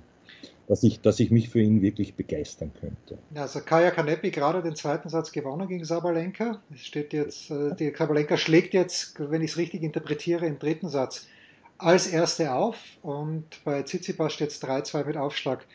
Dass 0.68 0.84
ich, 0.84 1.02
dass 1.02 1.20
ich 1.20 1.30
mich 1.30 1.50
für 1.50 1.60
ihn 1.60 1.82
wirklich 1.82 2.14
begeistern 2.14 2.72
könnte. 2.80 3.18
Also 3.36 3.60
Kaya 3.60 3.92
Kanepi 3.92 4.32
gerade 4.32 4.62
den 4.62 4.76
zweiten 4.76 5.10
Satz 5.10 5.34
gewonnen 5.34 5.68
gegen 5.68 5.84
Sabalenka. 5.84 6.62
Es 6.74 6.80
steht 6.80 7.12
jetzt, 7.12 7.52
äh, 7.52 7.76
die 7.76 7.94
Sabalenka 7.94 8.38
schlägt 8.38 8.74
jetzt, 8.74 9.20
wenn 9.20 9.42
ich 9.42 9.52
es 9.52 9.58
richtig 9.58 9.84
interpretiere, 9.84 10.46
im 10.46 10.60
dritten 10.60 10.88
Satz 10.88 11.28
als 11.84 12.08
erste 12.08 12.54
auf 12.54 12.78
und 13.02 13.46
bei 13.64 13.84
Tsitsipas 13.84 14.34
steht 14.34 14.50
es 14.50 14.62
3-2 14.62 15.06
mit 15.06 15.18
Aufschlag. 15.18 15.66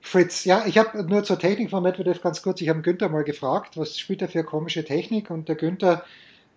Fritz, 0.00 0.44
ja, 0.44 0.64
ich 0.66 0.78
habe 0.78 1.04
nur 1.04 1.22
zur 1.22 1.38
Technik 1.38 1.70
von 1.70 1.82
Medvedev 1.82 2.20
ganz 2.20 2.42
kurz, 2.42 2.60
ich 2.60 2.68
habe 2.68 2.82
Günther 2.82 3.08
mal 3.08 3.22
gefragt, 3.22 3.76
was 3.76 3.98
spielt 3.98 4.20
er 4.20 4.28
für 4.28 4.42
komische 4.42 4.84
Technik 4.84 5.30
und 5.30 5.48
der 5.48 5.54
Günther 5.54 6.04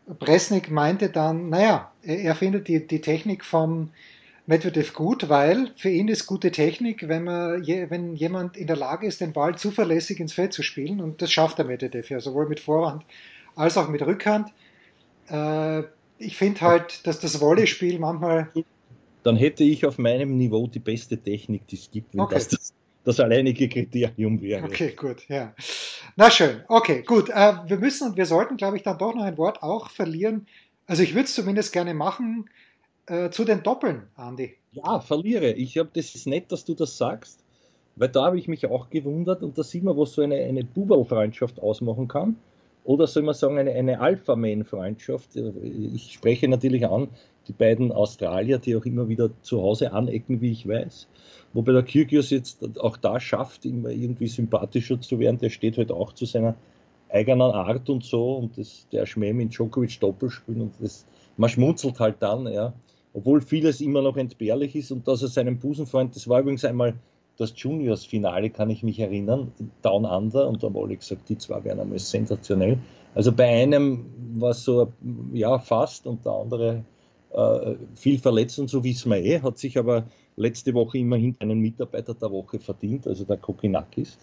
Bresnik 0.07 0.69
meinte 0.69 1.09
dann, 1.09 1.49
naja, 1.49 1.91
er 2.03 2.35
findet 2.35 2.67
die, 2.67 2.85
die 2.85 3.01
Technik 3.01 3.43
vom 3.43 3.89
Medvedev 4.47 4.93
gut, 4.93 5.29
weil 5.29 5.71
für 5.75 5.89
ihn 5.89 6.07
ist 6.07 6.27
gute 6.27 6.51
Technik, 6.51 7.07
wenn, 7.07 7.23
man, 7.23 7.65
wenn 7.65 8.15
jemand 8.15 8.57
in 8.57 8.67
der 8.67 8.75
Lage 8.75 9.07
ist, 9.07 9.21
den 9.21 9.33
Ball 9.33 9.57
zuverlässig 9.57 10.19
ins 10.19 10.33
Feld 10.33 10.53
zu 10.53 10.61
spielen. 10.61 11.01
Und 11.01 11.21
das 11.21 11.31
schafft 11.31 11.57
der 11.57 11.65
Medvedev 11.65 12.09
ja, 12.09 12.19
sowohl 12.19 12.47
mit 12.47 12.59
Vorhand 12.59 13.03
als 13.55 13.77
auch 13.77 13.89
mit 13.89 14.03
Rückhand. 14.03 14.51
Äh, 15.29 15.83
ich 16.19 16.37
finde 16.37 16.61
halt, 16.61 17.05
dass 17.07 17.19
das 17.19 17.37
Volleyspiel 17.37 17.97
manchmal. 17.99 18.51
Dann 19.25 19.37
hätte 19.37 19.63
ich 19.63 19.87
auf 19.87 19.97
meinem 19.97 20.37
Niveau 20.37 20.67
die 20.67 20.77
beste 20.77 21.17
Technik, 21.17 21.65
die 21.65 21.77
es 21.77 21.89
gibt. 21.89 22.15
Okay. 22.15 22.35
Das, 22.35 22.73
das 23.03 23.19
alleinige 23.19 23.67
Kriterium 23.67 24.39
wäre. 24.39 24.63
Okay, 24.65 24.93
gut, 24.95 25.27
ja. 25.27 25.55
Na 26.15 26.29
schön, 26.29 26.61
okay, 26.67 27.01
gut. 27.01 27.29
Äh, 27.29 27.53
wir 27.65 27.77
müssen 27.77 28.09
und 28.09 28.17
wir 28.17 28.27
sollten, 28.27 28.55
glaube 28.55 28.77
ich, 28.77 28.83
dann 28.83 28.99
doch 28.99 29.15
noch 29.15 29.23
ein 29.23 29.39
Wort 29.39 29.63
auch 29.63 29.89
verlieren. 29.89 30.45
Also 30.85 31.01
ich 31.01 31.15
würde 31.15 31.25
es 31.25 31.33
zumindest 31.33 31.73
gerne 31.73 31.95
machen 31.95 32.47
äh, 33.07 33.31
zu 33.31 33.45
den 33.45 33.63
Doppeln, 33.63 34.03
Andi. 34.15 34.53
Ja, 34.73 34.99
verliere. 34.99 35.53
Ich 35.53 35.79
habe 35.79 35.89
das 35.91 36.13
ist 36.13 36.27
nett, 36.27 36.51
dass 36.51 36.63
du 36.63 36.75
das 36.75 36.95
sagst, 36.95 37.39
weil 37.95 38.09
da 38.09 38.25
habe 38.25 38.37
ich 38.37 38.47
mich 38.47 38.67
auch 38.67 38.91
gewundert 38.91 39.41
und 39.41 39.57
da 39.57 39.63
sieht 39.63 39.83
man, 39.83 39.97
was 39.97 40.13
so 40.13 40.21
eine, 40.21 40.35
eine 40.35 40.63
Bubel-Freundschaft 40.63 41.59
ausmachen 41.59 42.07
kann. 42.07 42.35
Oder 42.83 43.07
soll 43.07 43.23
man 43.23 43.33
sagen, 43.33 43.57
eine, 43.57 43.71
eine 43.71 43.99
Alpha-Man-Freundschaft. 43.99 45.35
Ich 45.95 46.13
spreche 46.13 46.47
natürlich 46.47 46.85
an 46.85 47.07
die 47.47 47.53
beiden 47.53 47.91
Australier, 47.91 48.57
die 48.57 48.75
auch 48.75 48.85
immer 48.85 49.07
wieder 49.07 49.29
zu 49.41 49.61
Hause 49.61 49.93
anecken, 49.93 50.41
wie 50.41 50.51
ich 50.51 50.67
weiß. 50.67 51.07
Wobei 51.53 51.71
der 51.71 51.83
Kyrgios 51.83 52.31
jetzt 52.31 52.79
auch 52.79 52.97
da 52.97 53.19
schafft, 53.19 53.65
immer 53.65 53.89
irgendwie 53.89 54.27
sympathischer 54.27 54.99
zu 54.99 55.19
werden. 55.19 55.37
Der 55.37 55.49
steht 55.49 55.77
halt 55.77 55.91
auch 55.91 56.13
zu 56.13 56.25
seiner 56.25 56.55
eigenen 57.09 57.41
Art 57.41 57.89
und 57.89 58.03
so. 58.03 58.33
Und 58.35 58.57
das, 58.57 58.87
der 58.91 59.05
Schmäh 59.05 59.33
mit 59.33 59.53
Djokovic 59.53 59.99
Doppelspielen 59.99 60.61
und 60.61 60.73
das, 60.81 61.05
man 61.37 61.49
schmunzelt 61.49 61.99
halt 61.99 62.17
dann, 62.19 62.47
ja. 62.51 62.73
Obwohl 63.13 63.39
vieles 63.39 63.79
immer 63.79 64.01
noch 64.01 64.17
entbehrlich 64.17 64.75
ist 64.75 64.91
und 64.91 65.07
dass 65.07 65.21
er 65.21 65.29
seinen 65.29 65.57
Busenfreund, 65.57 66.13
das 66.15 66.27
war 66.27 66.41
übrigens 66.41 66.65
einmal 66.65 66.95
das 67.37 67.53
Juniors-Finale, 67.55 68.49
kann 68.49 68.69
ich 68.69 68.83
mich 68.83 68.99
erinnern, 68.99 69.51
Down 69.81 70.05
Under, 70.05 70.47
und 70.47 70.61
da 70.61 70.67
haben 70.67 70.77
alle 70.77 70.95
gesagt, 70.95 71.29
die 71.29 71.37
zwei 71.37 71.63
wären 71.63 71.79
einmal 71.79 71.99
sensationell. 71.99 72.77
Also 73.13 73.31
bei 73.31 73.47
einem 73.47 74.05
war 74.35 74.51
es 74.51 74.63
so, 74.63 74.91
ja, 75.33 75.59
fast, 75.59 76.07
und 76.07 76.25
der 76.25 76.33
andere 76.33 76.83
äh, 77.35 77.75
viel 77.95 78.17
verletzt 78.17 78.59
und 78.59 78.69
so 78.69 78.83
wissen 78.83 79.11
wir 79.11 79.17
eh, 79.17 79.41
hat 79.41 79.57
sich 79.57 79.77
aber 79.77 80.05
letzte 80.37 80.73
Woche 80.73 80.99
immerhin 80.99 81.35
einen 81.39 81.59
Mitarbeiter 81.59 82.13
der 82.13 82.31
Woche 82.31 82.59
verdient, 82.59 83.07
also 83.07 83.25
der 83.25 83.37
Kokinakis. 83.37 84.17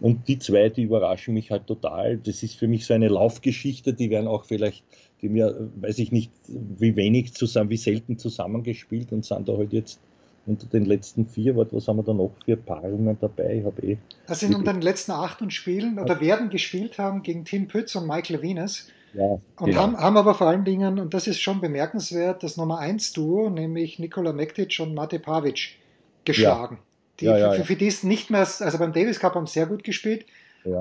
Und 0.00 0.28
die 0.28 0.38
zwei, 0.38 0.68
die 0.70 0.82
überraschen 0.82 1.34
mich 1.34 1.50
halt 1.50 1.66
total. 1.66 2.18
Das 2.18 2.42
ist 2.42 2.56
für 2.56 2.68
mich 2.68 2.86
so 2.86 2.94
eine 2.94 3.08
Laufgeschichte, 3.08 3.92
die 3.92 4.10
werden 4.10 4.28
auch 4.28 4.44
vielleicht, 4.44 4.84
die 5.20 5.28
mir, 5.28 5.70
weiß 5.76 5.98
ich 5.98 6.12
nicht, 6.12 6.32
wie 6.48 6.96
wenig 6.96 7.34
zusammen, 7.34 7.70
wie 7.70 7.76
selten 7.76 8.18
zusammengespielt 8.18 9.12
und 9.12 9.24
sind 9.24 9.48
da 9.48 9.56
halt 9.56 9.72
jetzt 9.72 10.00
unter 10.46 10.66
den 10.66 10.86
letzten 10.86 11.26
vier, 11.26 11.54
was 11.56 11.86
haben 11.86 11.98
wir 11.98 12.02
da 12.02 12.14
noch 12.14 12.32
für 12.44 12.56
Paarungen 12.56 13.16
dabei? 13.20 13.58
Ich 13.58 13.64
habe 13.64 13.82
eh. 13.82 13.98
Das 14.26 14.40
sind 14.40 14.54
unter 14.54 14.72
den 14.72 14.82
letzten 14.82 15.12
acht 15.12 15.40
Spielen 15.52 15.98
oder 15.98 16.20
werden 16.20 16.48
gespielt 16.48 16.98
haben 16.98 17.22
gegen 17.22 17.44
Tim 17.44 17.68
Pütz 17.68 17.94
und 17.94 18.06
Michael 18.06 18.40
Venus. 18.42 18.88
Ja, 19.12 19.24
und 19.24 19.42
genau. 19.58 19.80
haben, 19.80 19.96
haben 19.96 20.16
aber 20.16 20.34
vor 20.34 20.46
allen 20.46 20.64
Dingen, 20.64 20.98
und 20.98 21.14
das 21.14 21.26
ist 21.26 21.40
schon 21.40 21.60
bemerkenswert, 21.60 22.42
das 22.42 22.56
Nummer 22.56 22.78
1 22.78 23.12
Duo, 23.12 23.50
nämlich 23.50 23.98
Nikola 23.98 24.32
Mektic 24.32 24.78
und 24.80 24.94
Mate 24.94 25.18
Pavic, 25.18 25.76
geschlagen. 26.24 26.76
Ja. 26.76 26.82
Die 27.20 27.24
ja, 27.40 27.52
für, 27.52 27.64
für 27.64 27.76
die 27.76 27.86
ist 27.86 28.04
nicht 28.04 28.30
mehr, 28.30 28.40
also 28.40 28.78
beim 28.78 28.92
Davis 28.92 29.20
Cup 29.20 29.34
haben 29.34 29.46
sie 29.46 29.54
sehr 29.54 29.66
gut 29.66 29.84
gespielt, 29.84 30.24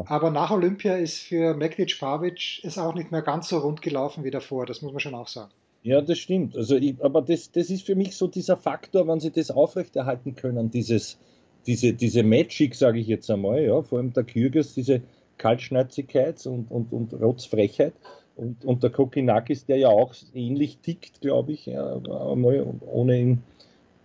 aber 0.05 0.29
nach 0.29 0.51
Olympia 0.51 0.95
ist 0.95 1.19
für 1.19 1.53
Mektic 1.53 1.99
Pavic 1.99 2.63
ist 2.63 2.77
auch 2.77 2.93
nicht 2.93 3.11
mehr 3.11 3.21
ganz 3.21 3.49
so 3.49 3.59
rund 3.59 3.81
gelaufen 3.81 4.23
wie 4.23 4.31
davor, 4.31 4.65
das 4.65 4.81
muss 4.81 4.91
man 4.91 4.99
schon 4.99 5.15
auch 5.15 5.27
sagen. 5.27 5.51
Ja, 5.81 6.01
das 6.01 6.17
stimmt. 6.17 6.57
Also 6.57 6.75
ich, 6.75 6.95
aber 7.01 7.21
das, 7.21 7.51
das 7.51 7.69
ist 7.69 7.85
für 7.85 7.95
mich 7.95 8.15
so 8.17 8.27
dieser 8.27 8.57
Faktor, 8.57 9.07
wenn 9.07 9.19
sie 9.19 9.31
das 9.31 9.49
aufrechterhalten 9.49 10.35
können, 10.35 10.69
dieses, 10.69 11.17
diese, 11.65 11.93
diese 11.93 12.23
Magic, 12.23 12.75
sage 12.75 12.99
ich 12.99 13.07
jetzt 13.07 13.29
einmal, 13.31 13.61
ja, 13.61 13.81
vor 13.81 13.99
allem 13.99 14.11
der 14.11 14.23
Kyrgios, 14.23 14.73
diese 14.73 15.01
Kaltschnäuzigkeit 15.37 16.45
und, 16.45 16.69
und, 16.69 16.91
und 16.91 17.13
Rotzfrechheit. 17.13 17.93
Und, 18.39 18.63
und 18.63 18.83
der 18.83 18.89
Kokinakis, 18.89 19.65
der 19.65 19.77
ja 19.77 19.89
auch 19.89 20.13
ähnlich 20.33 20.77
tickt, 20.77 21.19
glaube 21.19 21.51
ich, 21.51 21.65
ja, 21.65 21.99
ohne 22.05 23.19
ihn 23.19 23.43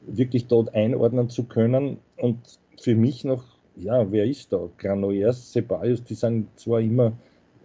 wirklich 0.07 0.47
dort 0.49 0.75
einordnen 0.75 1.31
zu 1.31 1.44
können. 1.44 1.99
Und 2.16 2.38
für 2.81 2.97
mich 2.97 3.23
noch, 3.23 3.44
ja, 3.77 4.11
wer 4.11 4.25
ist 4.25 4.53
da? 4.53 4.68
Granollers, 4.77 5.53
Ceballos, 5.53 6.03
die 6.03 6.14
sind 6.14 6.49
zwar 6.59 6.81
immer 6.81 7.12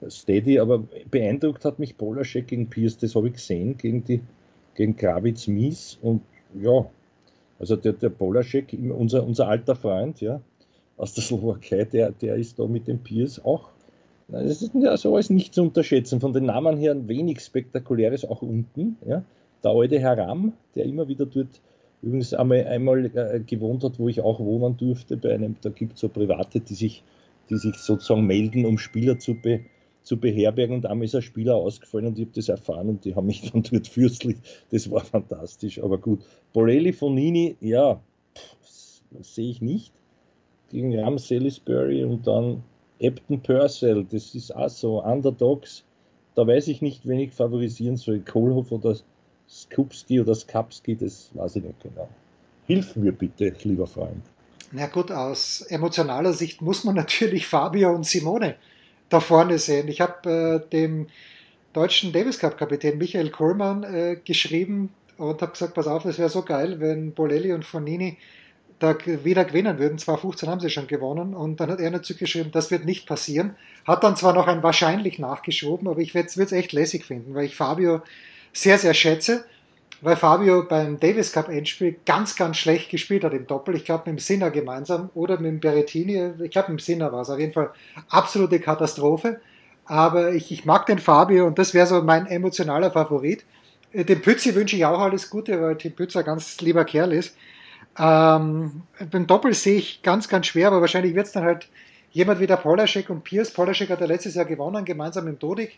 steady, 0.07 0.59
aber 0.59 0.83
beeindruckt 1.09 1.65
hat 1.65 1.79
mich 1.79 1.97
Polaschek 1.97 2.47
gegen 2.47 2.69
Pierce, 2.69 2.99
das 2.99 3.15
habe 3.15 3.27
ich 3.29 3.33
gesehen, 3.33 3.75
gegen, 3.77 4.03
die, 4.03 4.21
gegen 4.75 4.95
Krawitz 4.95 5.47
Mies. 5.47 5.97
Und 6.03 6.21
ja, 6.53 6.85
also 7.57 7.77
der, 7.77 7.93
der 7.93 8.09
Polaschek, 8.09 8.77
unser, 8.95 9.25
unser 9.25 9.47
alter 9.47 9.75
Freund, 9.75 10.21
ja, 10.21 10.39
aus 10.97 11.15
der 11.15 11.23
Slowakei, 11.23 11.85
der, 11.85 12.11
der 12.11 12.35
ist 12.35 12.59
da 12.59 12.67
mit 12.67 12.87
dem 12.87 12.99
Pierce 12.99 13.43
auch. 13.43 13.69
Das 14.31 14.61
ist 14.61 14.71
ja 14.75 14.95
so 14.95 15.15
alles 15.15 15.29
nicht 15.29 15.53
zu 15.53 15.63
unterschätzen. 15.63 16.19
Von 16.19 16.33
den 16.33 16.45
Namen 16.45 16.77
her 16.77 17.07
wenig 17.07 17.41
Spektakuläres 17.41 18.25
auch 18.25 18.41
unten. 18.41 18.97
Ja. 19.07 19.23
Der 19.63 19.71
alte 19.71 19.99
Herr 19.99 20.17
Ram, 20.17 20.53
der 20.75 20.85
immer 20.85 21.07
wieder 21.07 21.25
dort 21.25 21.61
übrigens 22.01 22.33
einmal, 22.33 22.65
einmal 22.67 23.05
äh, 23.05 23.41
gewohnt 23.45 23.83
hat, 23.83 23.99
wo 23.99 24.07
ich 24.07 24.21
auch 24.21 24.39
wohnen 24.39 24.77
durfte, 24.77 25.17
bei 25.17 25.33
einem, 25.33 25.55
da 25.61 25.69
gibt 25.69 25.95
es 25.95 25.99
so 25.99 26.09
Private, 26.09 26.61
die 26.61 26.73
sich, 26.73 27.03
die 27.49 27.57
sich 27.57 27.75
sozusagen 27.75 28.25
melden, 28.25 28.65
um 28.65 28.77
Spieler 28.77 29.19
zu, 29.19 29.33
be, 29.33 29.61
zu 30.03 30.17
beherbergen. 30.17 30.75
Und 30.75 30.85
einmal 30.85 31.05
ist 31.05 31.15
ein 31.15 31.21
Spieler 31.21 31.55
ausgefallen 31.55 32.07
und 32.07 32.19
ich 32.19 32.25
habe 32.25 32.35
das 32.35 32.49
erfahren 32.49 32.87
und 32.87 33.05
die 33.05 33.15
haben 33.15 33.27
mich 33.27 33.41
dann 33.51 33.63
dort 33.63 33.87
fürstlich. 33.87 34.37
Das 34.71 34.89
war 34.91 35.03
fantastisch, 35.03 35.81
aber 35.81 35.97
gut. 35.97 36.21
Borelli 36.53 36.93
von 36.93 37.15
Nini, 37.15 37.57
ja, 37.59 37.99
sehe 39.21 39.49
ich 39.49 39.61
nicht. 39.61 39.91
Gegen 40.69 40.97
Ram 40.97 41.17
Salisbury 41.17 42.03
und 42.03 42.27
dann 42.27 42.63
Epton 42.99 43.41
Purcell, 43.41 44.05
das 44.09 44.35
ist 44.35 44.55
auch 44.55 44.69
so. 44.69 45.03
Underdogs, 45.03 45.83
da 46.35 46.45
weiß 46.45 46.67
ich 46.67 46.81
nicht, 46.81 47.07
wen 47.07 47.19
ich 47.19 47.31
favorisieren 47.31 47.97
soll. 47.97 48.19
Kohlhoff 48.19 48.71
oder 48.71 48.95
Skupski 49.49 50.19
oder 50.21 50.35
Skapski, 50.35 50.95
das 50.95 51.29
weiß 51.33 51.57
ich 51.57 51.63
nicht 51.63 51.81
genau. 51.81 52.07
Hilf 52.67 52.95
mir 52.95 53.11
bitte, 53.11 53.53
lieber 53.63 53.87
Freund. 53.87 54.21
Na 54.71 54.85
gut, 54.87 55.11
aus 55.11 55.61
emotionaler 55.61 56.33
Sicht 56.33 56.61
muss 56.61 56.83
man 56.83 56.95
natürlich 57.03 57.47
Fabio 57.47 57.93
und 57.93 58.05
Simone 58.05 58.55
da 59.09 59.19
vorne 59.19 59.57
sehen. 59.57 59.87
Ich 59.87 60.01
habe 60.01 60.63
äh, 60.65 60.69
dem 60.69 61.07
deutschen 61.73 62.11
Davis 62.11 62.39
Cup 62.39 62.57
Kapitän 62.57 62.97
Michael 62.97 63.31
Kohlmann 63.31 63.83
äh, 63.83 64.17
geschrieben 64.23 64.93
und 65.17 65.41
habe 65.41 65.51
gesagt, 65.51 65.73
pass 65.73 65.87
auf, 65.87 66.05
es 66.05 66.19
wäre 66.19 66.29
so 66.29 66.43
geil, 66.43 66.79
wenn 66.79 67.13
Bolelli 67.13 67.51
und 67.53 67.65
Fonini 67.65 68.17
da 68.79 68.95
wieder 69.05 69.45
gewinnen 69.45 69.77
würden. 69.77 69.97
2015 69.97 70.49
haben 70.49 70.59
sie 70.59 70.69
schon 70.69 70.87
gewonnen 70.87 71.33
und 71.33 71.59
dann 71.59 71.69
hat 71.69 71.79
er 71.79 71.91
dazu 71.91 72.15
geschrieben, 72.15 72.51
das 72.51 72.71
wird 72.71 72.85
nicht 72.85 73.07
passieren. 73.07 73.55
Hat 73.85 74.03
dann 74.03 74.15
zwar 74.15 74.33
noch 74.33 74.47
ein 74.47 74.63
wahrscheinlich 74.63 75.19
nachgeschoben, 75.19 75.87
aber 75.87 75.99
ich 75.99 76.15
würde 76.15 76.29
es 76.29 76.51
echt 76.51 76.71
lässig 76.71 77.05
finden, 77.05 77.35
weil 77.35 77.45
ich 77.45 77.55
Fabio 77.55 78.01
sehr, 78.53 78.77
sehr 78.77 78.93
schätze, 78.93 79.45
weil 80.01 80.15
Fabio 80.15 80.63
beim 80.63 80.99
Davis 80.99 81.33
Cup 81.33 81.49
Endspiel 81.49 81.97
ganz, 82.05 82.35
ganz 82.35 82.57
schlecht 82.57 82.89
gespielt 82.89 83.23
hat 83.23 83.33
im 83.33 83.47
Doppel. 83.47 83.75
Ich 83.75 83.83
glaube 83.83 84.09
mit 84.09 84.19
dem 84.19 84.23
Sinner 84.23 84.49
gemeinsam 84.49 85.09
oder 85.13 85.37
mit 85.39 85.51
dem 85.51 85.59
Berrettini. 85.59 86.31
Ich 86.43 86.51
glaube 86.51 86.71
mit 86.71 86.79
dem 86.79 86.83
Sinner 86.83 87.11
war 87.11 87.21
es 87.21 87.29
auf 87.29 87.39
jeden 87.39 87.53
Fall 87.53 87.71
absolute 88.09 88.59
Katastrophe. 88.59 89.41
Aber 89.85 90.33
ich, 90.33 90.51
ich 90.51 90.65
mag 90.65 90.85
den 90.85 90.99
Fabio 90.99 91.47
und 91.47 91.59
das 91.59 91.73
wäre 91.73 91.87
so 91.87 92.01
mein 92.01 92.27
emotionaler 92.27 92.91
Favorit. 92.91 93.43
Äh, 93.91 94.05
dem 94.05 94.21
Pützi 94.21 94.55
wünsche 94.55 94.75
ich 94.75 94.85
auch 94.85 94.99
alles 94.99 95.29
Gute, 95.29 95.59
weil 95.61 95.77
Tim 95.77 95.93
Pützer 95.93 96.23
ganz 96.23 96.61
lieber 96.61 96.85
Kerl 96.85 97.11
ist. 97.11 97.35
Ähm, 97.97 98.83
beim 99.11 99.27
Doppel 99.27 99.53
sehe 99.53 99.77
ich 99.77 100.01
ganz, 100.01 100.27
ganz 100.27 100.47
schwer, 100.47 100.67
aber 100.67 100.81
wahrscheinlich 100.81 101.15
wird 101.15 101.27
es 101.27 101.33
dann 101.33 101.43
halt 101.43 101.67
jemand 102.11 102.39
wie 102.39 102.47
der 102.47 102.57
Polaschek 102.57 103.09
und 103.09 103.23
Pierce. 103.23 103.51
Polaschek 103.51 103.89
hat 103.89 104.01
er 104.01 104.07
letztes 104.07 104.35
Jahr 104.35 104.45
gewonnen, 104.45 104.85
gemeinsam 104.85 105.25
mit 105.25 105.41
Dodik. 105.41 105.77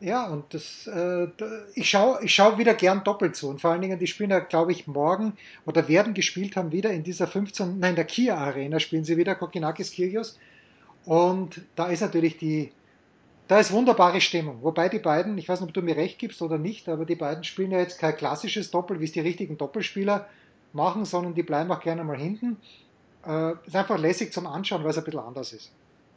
Ja, 0.00 0.26
und 0.26 0.52
das, 0.52 0.86
äh, 0.88 1.26
ich 1.74 1.88
schaue 1.88 2.18
ich 2.22 2.34
schau 2.34 2.58
wieder 2.58 2.74
gern 2.74 3.02
doppelt 3.02 3.34
zu. 3.34 3.48
Und 3.48 3.60
vor 3.60 3.70
allen 3.70 3.80
Dingen, 3.80 3.98
die 3.98 4.06
spielen 4.06 4.30
ja, 4.30 4.40
glaube 4.40 4.72
ich, 4.72 4.86
morgen 4.86 5.32
oder 5.64 5.88
werden 5.88 6.12
gespielt 6.12 6.56
haben 6.56 6.70
wieder 6.70 6.90
in 6.90 7.02
dieser 7.02 7.26
15, 7.26 7.78
nein, 7.78 7.96
der 7.96 8.04
Kia 8.04 8.36
Arena 8.36 8.78
spielen 8.78 9.04
sie 9.04 9.16
wieder, 9.16 9.34
Kokinakis 9.34 9.92
Kyrgios. 9.92 10.38
Und 11.06 11.62
da 11.76 11.86
ist 11.86 12.02
natürlich 12.02 12.36
die, 12.36 12.72
da 13.48 13.58
ist 13.58 13.72
wunderbare 13.72 14.20
Stimmung. 14.20 14.58
Wobei 14.62 14.90
die 14.90 14.98
beiden, 14.98 15.38
ich 15.38 15.48
weiß 15.48 15.60
nicht, 15.60 15.68
ob 15.68 15.74
du 15.74 15.82
mir 15.82 15.96
recht 15.96 16.18
gibst 16.18 16.42
oder 16.42 16.58
nicht, 16.58 16.88
aber 16.90 17.06
die 17.06 17.14
beiden 17.14 17.44
spielen 17.44 17.70
ja 17.70 17.78
jetzt 17.78 17.98
kein 17.98 18.16
klassisches 18.16 18.70
Doppel, 18.70 19.00
wie 19.00 19.04
es 19.04 19.12
die 19.12 19.20
richtigen 19.20 19.56
Doppelspieler 19.56 20.28
machen, 20.76 21.04
sondern 21.04 21.34
die 21.34 21.42
bleiben 21.42 21.70
auch 21.72 21.80
gerne 21.80 22.04
mal 22.04 22.18
hinten. 22.18 22.58
Äh, 23.26 23.54
ist 23.66 23.74
einfach 23.74 23.98
lässig 23.98 24.32
zum 24.32 24.46
Anschauen, 24.46 24.84
weil 24.84 24.90
es 24.90 24.98
ein 24.98 25.04
bisschen 25.04 25.20
anders 25.20 25.52
ist. 25.52 25.72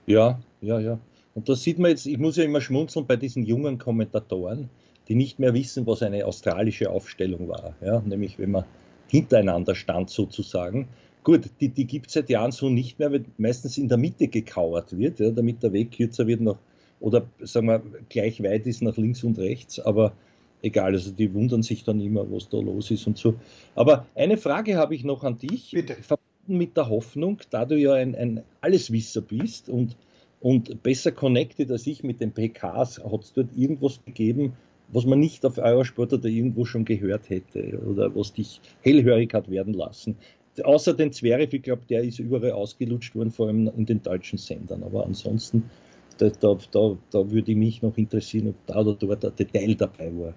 Ja, 0.06 0.40
ja, 0.62 0.80
ja. 0.80 1.00
Und 1.34 1.50
da 1.50 1.56
sieht 1.56 1.80
man 1.80 1.92
jetzt, 1.92 2.06
ich 2.06 2.18
muss 2.18 2.36
ja 2.36 2.44
immer 2.44 2.62
schmunzeln 2.62 3.06
bei 3.08 3.16
diesen 3.16 3.44
jungen 3.44 3.78
Kommentatoren, 3.78 4.70
die 5.08 5.16
nicht 5.16 5.40
mehr 5.40 5.54
wissen, 5.54 5.88
was 5.88 6.04
eine 6.04 6.26
australische 6.26 6.90
Aufstellung 6.90 7.48
war. 7.48 7.74
Ja? 7.82 8.02
Nämlich, 8.06 8.38
wenn 8.38 8.52
man 8.52 8.66
hintereinander 9.08 9.76
stand 9.76 10.10
sozusagen. 10.10 10.88
Gut, 11.24 11.50
die, 11.60 11.70
die 11.70 11.86
gibt 11.86 12.08
es 12.08 12.14
seit 12.14 12.30
Jahren 12.30 12.52
so 12.52 12.70
nicht 12.70 13.00
mehr, 13.00 13.12
weil 13.12 13.26
meistens 13.38 13.78
in 13.78 13.90
der 13.90 13.98
Mitte 13.98 14.28
gekauert 14.28 14.98
wird, 14.98 15.20
ja, 15.20 15.32
damit 15.32 15.62
der 15.64 15.74
Weg 15.74 15.92
kürzer 15.92 16.28
wird 16.28 16.42
noch, 16.42 16.58
oder 17.00 17.26
sagen 17.42 17.68
wir, 17.68 17.82
gleich 18.10 18.42
weit 18.42 18.66
ist 18.68 18.82
nach 18.82 18.98
links 18.98 19.24
und 19.24 19.38
rechts, 19.38 19.80
aber 19.80 20.14
egal, 20.62 20.94
also 20.94 21.12
die 21.12 21.34
wundern 21.34 21.64
sich 21.64 21.84
dann 21.84 22.00
immer, 22.00 22.30
was 22.32 22.50
da 22.50 22.58
los 22.58 22.92
ist 22.92 23.08
und 23.08 23.18
so. 23.18 23.36
Aber 23.76 24.06
eine 24.16 24.38
Frage 24.38 24.78
habe 24.78 24.96
ich 24.96 25.04
noch 25.04 25.24
an 25.24 25.38
dich. 25.38 25.72
Bitte. 25.72 25.96
Verbunden 25.96 26.58
mit 26.58 26.78
der 26.78 26.90
Hoffnung, 26.90 27.40
da 27.50 27.66
du 27.66 27.78
ja 27.78 27.94
ein, 27.94 28.16
ein 28.16 28.44
Alleswisser 28.62 29.22
bist 29.22 29.70
und, 29.70 29.96
und 30.42 30.84
besser 30.84 31.12
connected 31.12 31.72
als 31.72 31.88
ich 31.88 32.04
mit 32.04 32.22
den 32.22 32.32
PKs, 32.32 33.04
hat 33.04 33.24
es 33.24 33.34
dort 33.34 33.50
irgendwas 33.56 34.00
gegeben, 34.06 34.54
was 34.92 35.06
man 35.06 35.20
nicht 35.20 35.46
auf 35.46 35.58
Eurosport 35.58 36.14
oder 36.14 36.28
irgendwo 36.28 36.66
schon 36.66 36.86
gehört 36.86 37.30
hätte 37.30 37.80
oder 37.80 38.16
was 38.16 38.34
dich 38.34 38.60
hellhörig 38.82 39.34
hat 39.34 39.50
werden 39.50 39.74
lassen. 39.74 40.16
Außer 40.64 40.94
den 40.94 41.14
Zverev, 41.14 41.56
ich 41.56 41.62
glaube, 41.62 41.84
der 41.90 42.04
ist 42.04 42.20
überall 42.20 42.52
ausgelutscht 42.52 43.16
worden, 43.16 43.32
vor 43.32 43.48
allem 43.48 43.72
in 43.78 43.86
den 43.86 44.02
deutschen 44.02 44.38
Sendern. 44.38 44.84
Aber 44.84 45.06
ansonsten, 45.06 45.70
da, 46.18 46.30
da, 46.30 46.58
da, 46.72 46.98
da 47.12 47.32
würde 47.32 47.56
mich 47.56 47.82
noch 47.82 47.98
interessieren, 47.98 48.50
ob 48.50 48.56
da 48.66 48.80
oder 48.82 48.96
dort 48.96 49.24
ein 49.24 49.36
Detail 49.38 49.76
dabei 49.76 50.12
war 50.18 50.34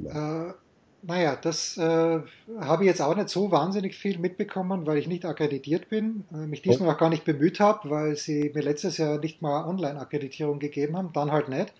vielleicht? 0.00 0.16
Äh, 0.16 0.54
naja, 1.02 1.36
das 1.40 1.76
äh, 1.76 2.20
habe 2.60 2.82
ich 2.82 2.88
jetzt 2.88 3.00
auch 3.00 3.14
nicht 3.14 3.28
so 3.28 3.52
wahnsinnig 3.52 3.94
viel 3.94 4.18
mitbekommen, 4.18 4.86
weil 4.86 4.98
ich 4.98 5.06
nicht 5.06 5.24
akkreditiert 5.24 5.88
bin, 5.88 6.24
äh, 6.32 6.46
mich 6.46 6.62
diesmal 6.62 6.88
oh. 6.88 6.92
auch 6.92 6.98
gar 6.98 7.10
nicht 7.10 7.24
bemüht 7.24 7.60
habe, 7.60 7.90
weil 7.90 8.16
sie 8.16 8.50
mir 8.54 8.62
letztes 8.62 8.98
Jahr 8.98 9.18
nicht 9.18 9.40
mal 9.40 9.66
Online-Akkreditierung 9.66 10.58
gegeben 10.58 10.96
haben, 10.96 11.12
dann 11.12 11.30
halt 11.30 11.48
nicht. 11.48 11.72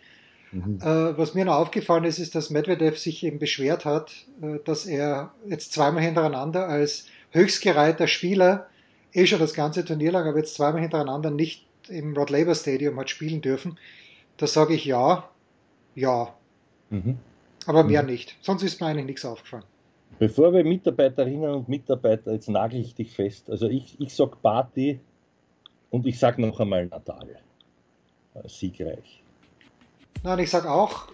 Mhm. 0.53 0.79
Äh, 0.81 1.19
was 1.19 1.35
mir 1.35 1.45
noch 1.45 1.57
aufgefallen 1.57 2.05
ist, 2.05 2.19
ist, 2.19 2.35
dass 2.35 2.51
Medvedev 2.51 2.99
sich 2.99 3.25
eben 3.25 3.39
beschwert 3.39 3.85
hat, 3.85 4.13
äh, 4.43 4.59
dass 4.65 4.87
er 4.87 5.33
jetzt 5.47 5.73
zweimal 5.73 6.03
hintereinander 6.03 6.69
als 6.69 7.07
höchstgereihter 7.33 8.07
Spieler 8.07 8.69
eh 9.13 9.27
schon 9.27 9.41
das 9.41 9.55
ganze 9.55 9.85
Turnier 9.85 10.13
lang, 10.13 10.29
aber 10.29 10.39
jetzt 10.39 10.55
zweimal 10.55 10.83
hintereinander 10.83 11.31
nicht 11.31 11.67
im 11.89 12.17
Rod 12.17 12.31
Laver 12.31 12.55
Stadium 12.55 12.99
hat 13.01 13.11
spielen 13.11 13.41
dürfen. 13.41 13.79
Da 14.37 14.47
sage 14.47 14.75
ich 14.75 14.85
ja, 14.85 15.29
ja. 15.95 16.35
Mhm. 16.91 17.19
Aber 17.67 17.85
mehr 17.85 18.03
mhm. 18.03 18.11
nicht. 18.11 18.37
Sonst 18.41 18.63
ist 18.63 18.81
mir 18.81 18.87
eigentlich 18.87 19.07
nichts 19.07 19.25
aufgefallen. 19.25 19.65
Bevor 20.19 20.53
wir 20.53 20.65
Mitarbeiterinnen 20.65 21.51
und 21.51 21.69
Mitarbeiter, 21.69 22.33
jetzt 22.33 22.49
nagel 22.49 22.81
ich 22.81 22.95
dich 22.95 23.15
fest. 23.15 23.51
Also 23.51 23.69
ich, 23.69 24.01
ich 24.01 24.15
sag 24.15 24.41
Party 24.41 25.01
und 25.91 26.07
ich 26.07 26.19
sag 26.19 26.39
noch 26.39 26.59
einmal 26.59 26.87
Natal. 26.87 27.37
Äh, 28.35 28.49
siegreich. 28.49 29.23
Nein, 30.23 30.39
ich 30.39 30.51
sag 30.51 30.65
auch 30.65 31.09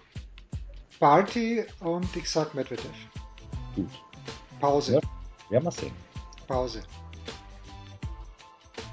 Party 0.99 1.65
und 1.81 2.15
ich 2.15 2.29
sag 2.29 2.53
Medvedev. 2.53 2.85
Gut. 3.75 3.89
Pause. 4.61 4.93
Ja, 4.93 5.01
werden 5.49 5.65
wir 5.65 5.71
sehen. 5.71 5.91
Pause. 6.47 6.81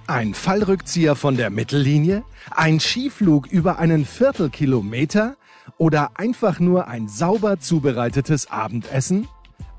Ein 0.08 0.34
Fallrückzieher 0.34 1.14
von 1.14 1.36
der 1.36 1.50
Mittellinie? 1.50 2.24
Ein 2.50 2.80
Skiflug 2.80 3.46
über 3.46 3.78
einen 3.78 4.04
Viertelkilometer? 4.04 5.36
Oder 5.78 6.10
einfach 6.14 6.60
nur 6.60 6.88
ein 6.88 7.08
sauber 7.08 7.58
zubereitetes 7.58 8.50
Abendessen? 8.50 9.28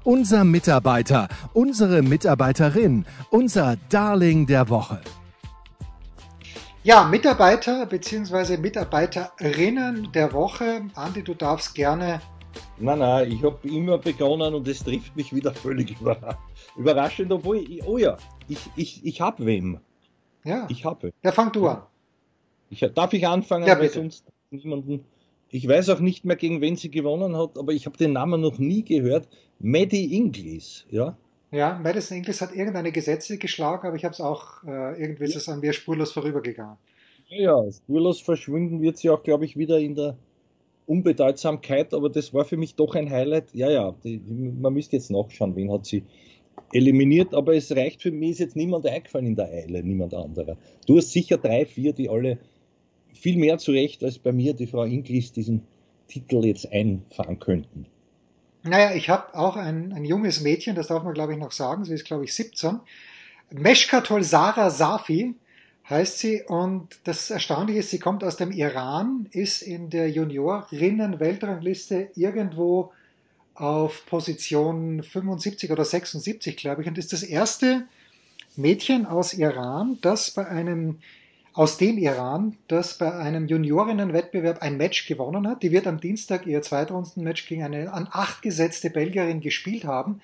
Unser 0.04 0.44
Mitarbeiter, 0.44 1.28
unsere 1.54 2.02
Mitarbeiterin, 2.02 3.06
unser 3.30 3.78
Darling 3.90 4.48
der 4.48 4.70
Woche. 4.70 5.02
Ja, 6.84 7.04
Mitarbeiter 7.04 7.86
bzw. 7.86 8.58
Mitarbeiterinnen 8.58 10.12
der 10.14 10.34
Woche. 10.34 10.82
Andi, 10.96 11.24
du 11.24 11.36
darfst 11.36 11.76
gerne. 11.76 12.20
Nein, 12.80 12.98
nein, 12.98 13.32
ich 13.32 13.44
habe 13.44 13.68
immer 13.68 14.00
begonnen 14.00 14.56
und 14.56 14.68
es 14.68 14.84
trifft 14.84 15.16
mich 15.16 15.32
wieder 15.34 15.54
völlig 15.54 15.96
überraschend, 16.76 17.32
obwohl, 17.32 17.58
ich, 17.58 17.84
oh 17.86 18.00
ja, 18.00 18.18
ich, 18.48 18.58
ich, 18.76 19.06
ich 19.06 19.22
habe 19.22 19.46
wem. 19.46 19.80
Ja. 20.44 20.66
Ich 20.70 20.84
habe. 20.84 21.14
Ja, 21.22 21.32
fang 21.32 21.52
du 21.52 21.68
an. 21.68 21.84
Ich, 22.72 22.80
darf 22.96 23.14
ich 23.14 23.28
anfangen, 23.28 23.68
ja, 23.68 23.78
weil 23.78 23.90
sonst 23.90 24.26
niemanden. 24.50 25.06
Ich 25.52 25.68
weiß 25.68 25.90
auch 25.90 26.00
nicht 26.00 26.24
mehr, 26.24 26.38
gegen 26.38 26.62
wen 26.62 26.78
sie 26.78 26.90
gewonnen 26.90 27.36
hat, 27.36 27.58
aber 27.58 27.74
ich 27.74 27.86
habe 27.86 27.98
den 27.98 28.14
Namen 28.14 28.40
noch 28.40 28.58
nie 28.58 28.84
gehört. 28.84 29.28
Maddie 29.60 30.16
Inglis, 30.16 30.86
ja. 30.90 31.18
Ja, 31.52 31.78
Madison 31.84 32.18
Inglis 32.18 32.40
hat 32.40 32.56
irgendeine 32.56 32.94
Gesetze 32.94 33.38
geschlagen, 33.38 33.86
aber 33.86 33.98
ich 33.98 34.06
habe 34.06 34.14
es 34.14 34.22
auch, 34.22 34.64
äh, 34.64 35.02
irgendwie 35.02 35.26
ist 35.26 35.36
es 35.36 35.50
an 35.50 35.60
mir 35.60 35.74
spurlos 35.74 36.14
vorübergegangen. 36.14 36.78
Ja, 37.28 37.70
spurlos 37.70 38.22
verschwinden 38.22 38.82
wird 38.82 38.98
sie 38.98 39.10
auch, 39.10 39.24
glaube 39.24 39.44
ich, 39.44 39.58
wieder 39.58 39.78
in 39.78 39.96
der 39.96 40.16
Unbedeutsamkeit, 40.86 41.94
aber 41.94 42.10
das 42.10 42.34
war 42.34 42.46
für 42.46 42.58
mich 42.58 42.76
doch 42.76 42.96
ein 42.96 43.10
Highlight. 43.10 43.54
Ja, 43.54 43.70
ja, 43.70 43.94
die, 44.04 44.22
man 44.28 44.74
müsste 44.74 44.96
jetzt 44.96 45.12
nachschauen, 45.12 45.56
wen 45.58 45.72
hat 45.72 45.86
sie 45.86 46.04
eliminiert, 46.74 47.34
aber 47.34 47.56
es 47.56 47.76
reicht 47.76 48.02
für 48.02 48.12
mich, 48.12 48.32
ist 48.32 48.40
jetzt 48.40 48.56
niemand 48.56 48.86
eingefallen 48.86 49.28
in 49.28 49.36
der 49.36 49.52
Eile, 49.52 49.84
niemand 49.84 50.14
anderer. 50.14 50.58
Du 50.88 50.98
hast 50.98 51.12
sicher 51.12 51.38
drei, 51.38 51.66
vier, 51.66 51.92
die 51.92 52.10
alle 52.10 52.38
viel 53.13 53.38
mehr 53.38 53.58
zurecht 53.58 54.04
als 54.04 54.19
bei 54.19 54.32
mir, 54.32 54.54
die 54.54 54.67
Frau 54.67 54.84
Inglis, 54.84 55.32
diesen 55.32 55.62
Titel 56.08 56.45
jetzt 56.45 56.71
einfahren 56.71 57.39
könnten. 57.39 57.86
Naja, 58.63 58.95
ich 58.95 59.10
habe 59.10 59.36
auch 59.36 59.56
ein, 59.56 59.93
ein 59.93 60.06
junges 60.06 60.41
Mädchen, 60.41 60.76
das 60.76 60.88
darf 60.88 61.04
man 61.04 61.13
glaube 61.13 61.34
ich 61.34 61.39
noch 61.39 61.52
sagen, 61.52 61.86
sie 61.86 61.93
ist 61.93 62.06
glaube 62.06 62.26
ich 62.26 62.34
17. 62.34 62.80
Meshka 63.52 64.02
Tolsara 64.02 64.69
Safi 64.69 65.36
heißt 65.89 66.19
sie 66.19 66.43
und 66.43 67.00
das 67.04 67.32
Erstaunliche 67.32 67.80
ist, 67.80 67.89
sie 67.89 68.00
kommt 68.00 68.24
aus 68.24 68.38
dem 68.38 68.52
Iran, 68.52 69.28
ist 69.32 69.62
in 69.62 69.89
der 69.89 70.10
Juniorinnen-Weltrangliste 70.10 72.10
irgendwo 72.15 72.91
auf 73.56 74.06
Position 74.06 75.04
75 75.04 75.71
oder 75.71 75.84
76, 75.84 76.56
glaube 76.56 76.82
ich, 76.82 76.88
und 76.88 76.97
ist 76.97 77.13
das 77.13 77.24
erste 77.24 77.88
Mädchen 78.56 79.06
aus 79.06 79.34
Iran, 79.34 79.97
das 80.02 80.32
bei 80.32 80.47
einem 80.47 81.00
aus 81.54 81.78
dem 81.78 81.98
Iran, 81.98 82.56
das 82.68 82.98
bei 82.98 83.14
einem 83.14 83.48
Juniorinnenwettbewerb 83.48 84.62
ein 84.62 84.78
Match 84.78 85.06
gewonnen 85.08 85.48
hat. 85.48 85.64
Die 85.64 85.72
wird 85.72 85.86
am 85.86 86.00
Dienstag 86.00 86.48
ihr 86.48 86.62
Zweitrundenmatch 86.62 87.48
gegen 87.48 87.64
eine 87.64 87.92
an 87.92 88.08
acht 88.12 88.42
gesetzte 88.42 88.90
Belgierin 88.90 89.42
gespielt 89.42 89.84
haben. 89.84 90.22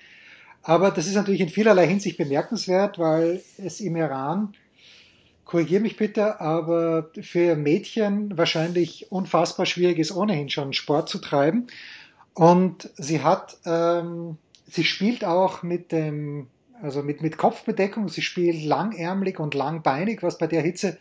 Aber 0.62 0.90
das 0.90 1.06
ist 1.06 1.14
natürlich 1.14 1.40
in 1.40 1.48
vielerlei 1.48 1.86
Hinsicht 1.86 2.16
bemerkenswert, 2.16 2.98
weil 2.98 3.42
es 3.58 3.80
im 3.80 3.96
Iran, 3.96 4.54
korrigiere 5.44 5.82
mich 5.82 5.96
bitte, 5.96 6.40
aber 6.40 7.10
für 7.20 7.56
Mädchen 7.56 8.36
wahrscheinlich 8.36 9.10
unfassbar 9.10 9.66
schwierig 9.66 9.98
ist, 9.98 10.14
ohnehin 10.14 10.50
schon 10.50 10.72
Sport 10.72 11.08
zu 11.08 11.18
treiben. 11.18 11.68
Und 12.34 12.90
sie 12.96 13.22
hat, 13.22 13.58
ähm, 13.66 14.36
sie 14.66 14.84
spielt 14.84 15.24
auch 15.24 15.62
mit 15.62 15.92
dem, 15.92 16.48
also 16.82 17.02
mit, 17.02 17.22
mit 17.22 17.36
Kopfbedeckung, 17.36 18.08
sie 18.08 18.22
spielt 18.22 18.62
langärmlich 18.62 19.38
und 19.38 19.54
langbeinig, 19.54 20.22
was 20.22 20.38
bei 20.38 20.46
der 20.46 20.62
Hitze 20.62 20.98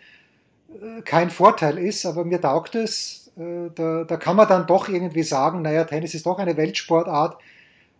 kein 1.05 1.29
Vorteil 1.29 1.77
ist, 1.77 2.05
aber 2.05 2.25
mir 2.25 2.41
taugt 2.41 2.75
es. 2.75 3.31
Äh, 3.37 3.69
da, 3.73 4.03
da 4.03 4.17
kann 4.17 4.35
man 4.35 4.47
dann 4.47 4.67
doch 4.67 4.89
irgendwie 4.89 5.23
sagen, 5.23 5.61
naja, 5.61 5.83
Tennis 5.83 6.13
ist 6.13 6.25
doch 6.25 6.39
eine 6.39 6.57
Weltsportart. 6.57 7.37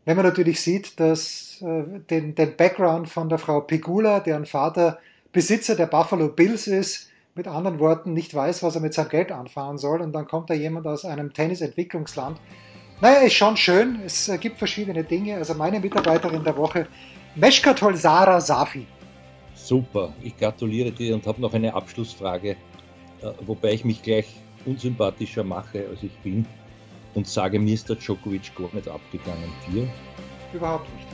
Wenn 0.06 0.16
man 0.16 0.26
natürlich 0.26 0.62
sieht, 0.62 1.00
dass 1.00 1.62
äh, 1.62 2.00
den, 2.10 2.36
den 2.36 2.56
Background 2.56 3.10
von 3.10 3.30
der 3.30 3.38
Frau 3.38 3.62
Pegula, 3.62 4.20
deren 4.20 4.46
Vater 4.46 5.00
Besitzer 5.32 5.76
der 5.76 5.88
Buffalo 5.88 6.30
Bills 6.30 6.68
ist, 6.68 7.10
mit 7.36 7.48
anderen 7.48 7.80
Worten 7.80 8.14
nicht 8.14 8.34
weiß, 8.34 8.64
was 8.64 8.76
er 8.76 8.82
mit 8.82 8.94
seinem 8.94 9.10
Geld 9.10 9.32
anfahren 9.32 9.78
soll, 9.78 10.02
und 10.02 10.14
dann 10.14 10.28
kommt 10.28 10.50
da 10.50 10.56
jemand 10.56 10.88
aus 10.88 11.06
einem 11.06 11.34
Tennisentwicklungsland, 11.34 12.40
naja, 13.00 13.20
ist 13.20 13.34
schon 13.34 13.56
schön. 13.58 14.00
Es 14.06 14.28
äh, 14.28 14.38
gibt 14.38 14.58
verschiedene 14.58 15.04
Dinge. 15.04 15.36
Also 15.36 15.54
meine 15.54 15.80
Mitarbeiterin 15.80 16.44
der 16.44 16.58
Woche, 16.58 16.88
Meshka 17.36 17.74
Tolsara 17.74 18.42
Safi. 18.42 18.88
Super, 19.58 20.14
ich 20.24 20.38
gratuliere 20.38 20.92
dir 20.92 21.16
und 21.16 21.26
habe 21.26 21.42
noch 21.42 21.54
eine 21.54 21.74
Abschlussfrage, 21.74 22.52
äh, 22.52 22.56
wobei 23.46 23.74
ich 23.74 23.84
mich 23.84 24.04
gleich 24.04 24.28
unsympathischer 24.66 25.44
mache, 25.44 25.88
als 25.90 26.04
ich 26.04 26.16
bin 26.20 26.46
und 27.16 27.28
sage, 27.28 27.60
mir 27.60 27.74
ist 27.74 27.90
der 27.90 27.96
Djokovic 27.96 28.56
gar 28.56 28.70
nicht 28.74 28.88
abgegangen. 28.88 29.52
Dir? 29.72 29.88
Überhaupt 30.54 30.88
nicht. 30.94 31.08